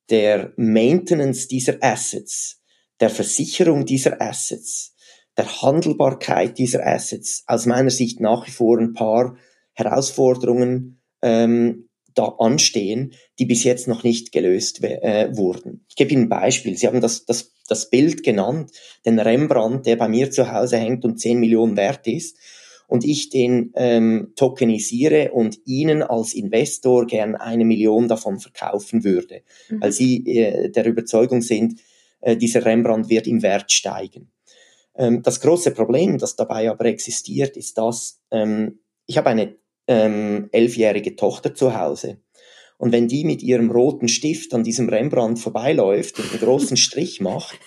der 0.09 0.55
Maintenance 0.57 1.49
dieser 1.49 1.77
Assets, 1.83 2.63
der 2.99 3.11
Versicherung 3.11 3.85
dieser 3.85 4.23
Assets, 4.23 4.95
der 5.37 5.61
Handelbarkeit 5.61 6.57
dieser 6.57 6.87
Assets 6.87 7.45
aus 7.47 7.67
meiner 7.67 7.91
Sicht 7.91 8.21
nach 8.21 8.47
wie 8.47 8.51
vor 8.53 8.79
ein 8.79 8.95
paar 8.95 9.37
Herausforderungen 9.75 11.03
ähm, 11.21 11.91
da 12.15 12.37
anstehen, 12.39 13.13
die 13.39 13.47
bis 13.47 13.65
jetzt 13.65 13.89
noch 13.89 14.05
nicht 14.05 14.33
gelöst 14.33 14.83
äh, 14.83 15.35
wurden. 15.37 15.85
Ich 15.89 15.97
gebe 15.97 16.13
Ihnen 16.13 16.25
ein 16.25 16.29
Beispiel. 16.29 16.77
Sie 16.77 16.87
haben 16.87 17.01
das, 17.01 17.25
das, 17.25 17.53
das 17.69 17.91
Bild 17.91 18.23
genannt, 18.23 18.71
den 19.05 19.19
Rembrandt, 19.19 19.87
der 19.87 19.97
bei 19.97 20.09
mir 20.09 20.31
zu 20.31 20.53
Hause 20.53 20.77
hängt 20.79 21.05
und 21.05 21.19
10 21.19 21.39
Millionen 21.39 21.77
wert 21.77 22.07
ist 22.07 22.37
und 22.93 23.05
ich 23.05 23.31
den 23.31 23.73
ähm, 23.75 24.33
tokenisiere 24.37 25.33
und 25.33 25.59
Ihnen 25.65 26.03
als 26.03 26.35
Investor 26.35 27.07
gern 27.07 27.37
eine 27.37 27.65
Million 27.65 28.07
davon 28.07 28.39
verkaufen 28.39 29.03
würde, 29.03 29.43
mhm. 29.71 29.81
weil 29.81 29.93
Sie 29.93 30.27
äh, 30.27 30.71
der 30.71 30.85
Überzeugung 30.85 31.41
sind, 31.41 31.81
äh, 32.21 32.37
dieser 32.37 32.65
Rembrandt 32.65 33.09
wird 33.09 33.27
im 33.27 33.43
Wert 33.43 33.73
steigen. 33.73 34.31
Ähm, 34.95 35.23
das 35.23 35.41
große 35.41 35.71
Problem, 35.71 36.19
das 36.19 36.37
dabei 36.37 36.71
aber 36.71 36.85
existiert, 36.85 37.57
ist, 37.57 37.79
dass 37.79 38.21
ähm, 38.31 38.81
ich 39.07 39.17
habe 39.17 39.31
eine 39.31 39.57
ähm, 39.87 40.49
elfjährige 40.53 41.17
Tochter 41.17 41.55
zu 41.55 41.79
Hause. 41.79 42.21
Und 42.79 42.93
wenn 42.93 43.07
die 43.07 43.25
mit 43.25 43.43
ihrem 43.43 43.71
roten 43.71 44.09
Stift 44.09 44.55
an 44.55 44.65
diesem 44.65 44.89
Rembrandt 44.89 45.39
vorbeiläuft 45.39 46.19
und 46.19 46.31
einen 46.31 46.41
großen 46.41 46.77
Strich 46.77 47.21
macht, 47.21 47.59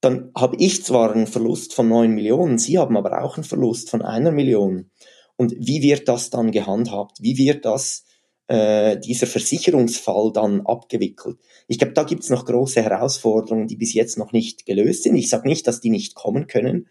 dann 0.00 0.30
habe 0.36 0.56
ich 0.58 0.84
zwar 0.84 1.12
einen 1.12 1.26
Verlust 1.26 1.74
von 1.74 1.88
neun 1.88 2.12
Millionen, 2.12 2.58
Sie 2.58 2.78
haben 2.78 2.96
aber 2.96 3.22
auch 3.22 3.36
einen 3.36 3.44
Verlust 3.44 3.90
von 3.90 4.02
einer 4.02 4.30
Million. 4.30 4.90
Und 5.36 5.54
wie 5.56 5.82
wird 5.82 6.08
das 6.08 6.30
dann 6.30 6.50
gehandhabt? 6.50 7.18
Wie 7.20 7.38
wird 7.38 7.64
das 7.64 8.04
äh, 8.48 8.98
dieser 8.98 9.28
Versicherungsfall 9.28 10.32
dann 10.32 10.66
abgewickelt? 10.66 11.38
Ich 11.68 11.78
glaube, 11.78 11.94
da 11.94 12.02
gibt 12.02 12.24
es 12.24 12.30
noch 12.30 12.44
große 12.44 12.82
Herausforderungen, 12.82 13.68
die 13.68 13.76
bis 13.76 13.94
jetzt 13.94 14.18
noch 14.18 14.32
nicht 14.32 14.66
gelöst 14.66 15.04
sind. 15.04 15.14
Ich 15.14 15.28
sage 15.28 15.48
nicht, 15.48 15.66
dass 15.66 15.80
die 15.80 15.90
nicht 15.90 16.16
kommen 16.16 16.48
können, 16.48 16.88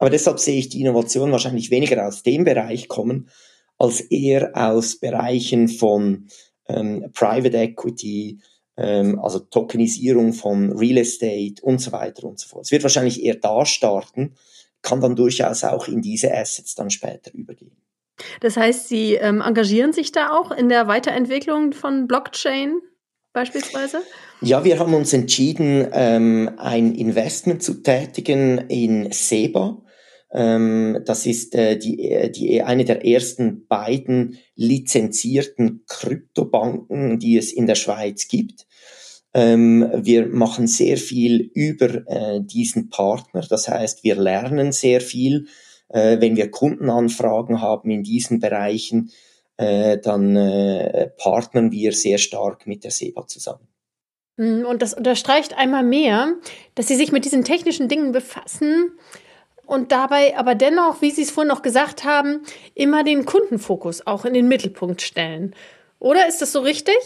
aber 0.00 0.10
deshalb 0.10 0.40
sehe 0.40 0.58
ich 0.58 0.70
die 0.70 0.80
Innovation 0.80 1.30
wahrscheinlich 1.30 1.70
weniger 1.70 2.06
aus 2.06 2.22
dem 2.22 2.44
Bereich 2.44 2.88
kommen, 2.88 3.28
als 3.78 4.00
eher 4.00 4.50
aus 4.54 4.98
Bereichen 4.98 5.68
von 5.68 6.26
ähm, 6.68 7.10
Private 7.12 7.56
Equity, 7.56 8.40
ähm, 8.78 9.20
also 9.20 9.38
Tokenisierung 9.40 10.32
von 10.32 10.72
Real 10.72 10.96
Estate 10.96 11.62
und 11.62 11.80
so 11.80 11.92
weiter 11.92 12.24
und 12.24 12.40
so 12.40 12.48
fort. 12.48 12.64
Es 12.64 12.72
wird 12.72 12.82
wahrscheinlich 12.82 13.22
eher 13.22 13.36
da 13.36 13.66
starten, 13.66 14.34
kann 14.80 15.02
dann 15.02 15.16
durchaus 15.16 15.64
auch 15.64 15.86
in 15.86 16.00
diese 16.00 16.34
Assets 16.34 16.74
dann 16.74 16.90
später 16.90 17.32
übergehen. 17.34 17.76
Das 18.40 18.56
heißt, 18.56 18.88
Sie 18.88 19.14
ähm, 19.14 19.42
engagieren 19.42 19.92
sich 19.92 20.12
da 20.12 20.30
auch 20.30 20.50
in 20.50 20.70
der 20.70 20.88
Weiterentwicklung 20.88 21.72
von 21.72 22.06
Blockchain 22.06 22.80
beispielsweise? 23.32 24.02
Ja, 24.40 24.64
wir 24.64 24.78
haben 24.78 24.94
uns 24.94 25.12
entschieden, 25.12 25.86
ähm, 25.92 26.50
ein 26.56 26.94
Investment 26.94 27.62
zu 27.62 27.82
tätigen 27.82 28.58
in 28.68 29.12
SEBA. 29.12 29.76
Ähm, 30.32 31.02
das 31.04 31.26
ist 31.26 31.54
äh, 31.54 31.76
die, 31.76 32.10
äh, 32.10 32.30
die, 32.30 32.62
eine 32.62 32.84
der 32.84 33.04
ersten 33.04 33.66
beiden 33.66 34.38
lizenzierten 34.54 35.84
Kryptobanken, 35.88 37.18
die 37.18 37.36
es 37.36 37.52
in 37.52 37.66
der 37.66 37.74
Schweiz 37.74 38.28
gibt. 38.28 38.66
Ähm, 39.32 39.90
wir 39.94 40.26
machen 40.26 40.66
sehr 40.66 40.96
viel 40.96 41.50
über 41.54 42.06
äh, 42.08 42.40
diesen 42.42 42.90
Partner. 42.90 43.44
Das 43.48 43.68
heißt, 43.68 44.04
wir 44.04 44.16
lernen 44.16 44.72
sehr 44.72 45.00
viel. 45.00 45.46
Äh, 45.88 46.20
wenn 46.20 46.36
wir 46.36 46.50
Kundenanfragen 46.50 47.60
haben 47.60 47.90
in 47.90 48.02
diesen 48.02 48.40
Bereichen, 48.40 49.10
äh, 49.56 49.98
dann 49.98 50.36
äh, 50.36 51.08
partnern 51.18 51.72
wir 51.72 51.92
sehr 51.92 52.18
stark 52.18 52.66
mit 52.66 52.84
der 52.84 52.92
SEBA 52.92 53.26
zusammen. 53.26 53.68
Hm, 54.38 54.64
und 54.64 54.80
das 54.80 54.94
unterstreicht 54.94 55.56
einmal 55.56 55.84
mehr, 55.84 56.34
dass 56.74 56.88
Sie 56.88 56.96
sich 56.96 57.12
mit 57.12 57.24
diesen 57.24 57.44
technischen 57.44 57.88
Dingen 57.88 58.12
befassen, 58.12 58.92
und 59.70 59.92
dabei 59.92 60.36
aber 60.36 60.56
dennoch, 60.56 61.00
wie 61.00 61.12
Sie 61.12 61.22
es 61.22 61.30
vorhin 61.30 61.48
noch 61.48 61.62
gesagt 61.62 62.02
haben, 62.02 62.42
immer 62.74 63.04
den 63.04 63.24
Kundenfokus 63.24 64.04
auch 64.04 64.24
in 64.24 64.34
den 64.34 64.48
Mittelpunkt 64.48 65.00
stellen. 65.00 65.54
Oder 66.00 66.26
ist 66.26 66.42
das 66.42 66.50
so 66.50 66.60
richtig? 66.60 66.96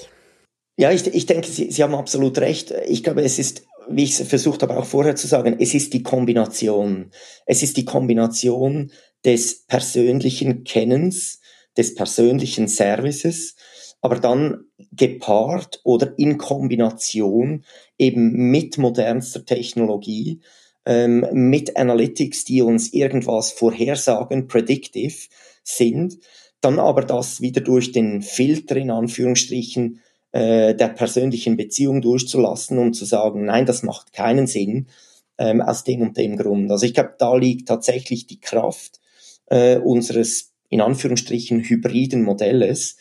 Ja, 0.79 0.91
ich, 0.91 1.07
ich 1.07 1.27
denke, 1.27 1.47
Sie, 1.47 1.71
Sie 1.71 1.83
haben 1.83 1.95
absolut 1.95 2.39
recht. 2.39 2.73
Ich 2.89 3.05
glaube, 3.05 3.23
es 3.23 3.39
ist, 3.39 3.67
wie 3.89 4.05
ich 4.05 4.19
es 4.19 4.27
versucht 4.27 4.63
habe 4.63 4.79
auch 4.79 4.87
vorher 4.87 5.15
zu 5.15 5.27
sagen, 5.27 5.57
es 5.61 5.75
ist 5.75 5.93
die 5.93 6.03
Kombination. 6.03 7.11
Es 7.45 7.63
ist 7.63 7.77
die 7.77 7.85
Kombination 7.85 8.91
des 9.27 9.67
persönlichen 9.67 10.65
Kennens, 10.65 11.41
des 11.77 11.95
persönlichen 11.95 12.67
Services, 12.67 13.57
aber 14.01 14.19
dann 14.19 14.65
gepaart 14.91 15.81
oder 15.85 16.15
in 16.17 16.39
Kombination 16.39 17.63
eben 17.99 18.51
mit 18.51 18.79
modernster 18.79 19.45
Technologie, 19.45 20.41
ähm, 20.87 21.27
mit 21.33 21.77
Analytics, 21.77 22.45
die 22.45 22.63
uns 22.63 22.93
irgendwas 22.93 23.53
vorhersagen, 23.53 24.49
predictive 24.49 25.29
sind, 25.63 26.19
dann 26.61 26.79
aber 26.79 27.03
das 27.03 27.41
wieder 27.41 27.61
durch 27.61 27.93
den 27.93 28.23
Filter 28.23 28.77
in 28.77 28.91
Anführungsstrichen 28.91 30.01
äh, 30.33 30.75
der 30.75 30.89
persönlichen 30.89 31.57
Beziehung 31.57 32.03
durchzulassen 32.03 32.79
und 32.79 32.95
zu 32.95 33.05
sagen, 33.05 33.45
nein, 33.45 33.67
das 33.67 33.83
macht 33.83 34.13
keinen 34.13 34.47
Sinn 34.47 34.89
ähm, 35.39 35.61
aus 35.61 35.85
dem 35.85 36.03
und 36.03 36.17
dem 36.17 36.37
Grund. 36.37 36.71
Also 36.71 36.87
ich 36.87 36.95
glaube, 36.95 37.15
da 37.19 37.37
liegt 37.37 37.69
tatsächlich 37.69 38.27
die 38.27 38.41
Kraft 38.41 39.01
äh, 39.47 39.77
unseres 39.79 40.53
in 40.69 40.81
Anführungsstrichen 40.81 41.63
hybriden 41.63 42.23
Modells, 42.23 42.97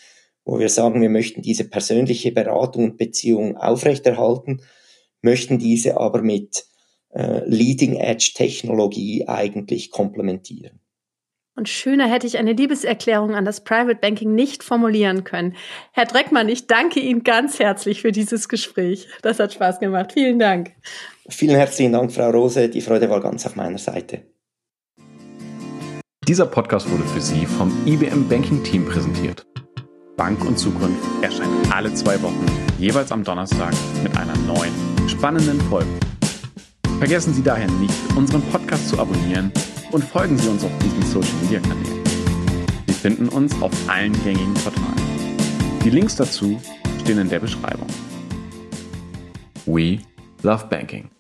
wo 0.46 0.60
wir 0.60 0.70
sagen, 0.70 1.02
wir 1.02 1.10
möchten 1.10 1.42
diese 1.42 1.64
persönliche 1.64 2.32
Beratung 2.32 2.84
und 2.84 2.98
Beziehung 2.98 3.58
aufrechterhalten, 3.58 4.62
möchten 5.22 5.58
diese 5.58 5.98
aber 5.98 6.22
mit 6.22 6.66
äh, 7.14 7.42
Leading-Edge-Technologie 7.46 9.28
eigentlich 9.28 9.92
komplementieren. 9.92 10.80
Und 11.56 11.70
schöner 11.70 12.10
hätte 12.10 12.26
ich 12.26 12.40
eine 12.40 12.54
Liebeserklärung 12.54 13.36
an 13.36 13.46
das 13.46 13.64
Private 13.64 14.00
Banking 14.02 14.34
nicht 14.34 14.64
formulieren 14.64 15.24
können. 15.24 15.56
Herr 15.92 16.06
Dreckmann, 16.06 16.50
ich 16.50 16.66
danke 16.66 17.00
Ihnen 17.00 17.24
ganz 17.24 17.60
herzlich 17.60 18.02
für 18.02 18.12
dieses 18.12 18.50
Gespräch. 18.50 19.08
Das 19.22 19.40
hat 19.40 19.54
Spaß 19.54 19.80
gemacht. 19.80 20.14
Vielen 20.14 20.40
Dank. 20.40 20.72
Vielen 21.30 21.56
herzlichen 21.56 21.92
Dank, 21.92 22.12
Frau 22.12 22.32
Rose. 22.32 22.70
Die 22.70 22.82
Freude 22.82 23.08
war 23.10 23.22
ganz 23.22 23.46
auf 23.46 23.56
meiner 23.56 23.78
Seite. 23.78 24.24
Dieser 26.28 26.48
Podcast 26.48 26.90
wurde 26.90 27.04
für 27.04 27.22
Sie 27.22 27.46
vom 27.46 27.72
IBM 27.86 28.28
Banking 28.28 28.64
Team 28.64 28.86
präsentiert. 28.86 29.46
Bank 30.16 30.44
und 30.46 30.58
Zukunft 30.58 31.04
erscheint 31.22 31.50
alle 31.72 31.94
zwei 31.94 32.22
Wochen, 32.22 32.46
jeweils 32.80 33.12
am 33.12 33.24
Donnerstag 33.24 33.74
mit 34.02 34.16
einer 34.18 34.38
neuen, 34.48 34.74
spannenden 35.10 35.60
Folge. 35.62 36.03
Vergessen 37.00 37.34
Sie 37.34 37.44
daher 37.44 37.70
nicht, 37.72 37.94
unseren 38.16 38.42
Podcast 38.44 38.90
zu 38.90 39.00
abonnieren 39.00 39.52
und 39.92 40.04
folgen 40.04 40.38
Sie 40.38 40.48
uns 40.48 40.64
auf 40.64 40.72
diesen 40.82 41.02
Social 41.04 41.36
Media 41.42 41.60
Kanälen. 41.60 42.04
Sie 42.88 42.94
finden 42.94 43.30
uns 43.30 43.54
auf 43.62 43.72
allen 43.88 44.14
gängigen 44.24 44.54
Portalen. 44.54 45.02
Die 45.84 45.90
Links 45.90 46.16
dazu 46.16 46.60
stehen 47.02 47.20
in 47.20 47.30
der 47.30 47.40
Beschreibung. 47.40 47.88
We 49.66 50.00
love 50.44 50.66
banking. 50.70 51.13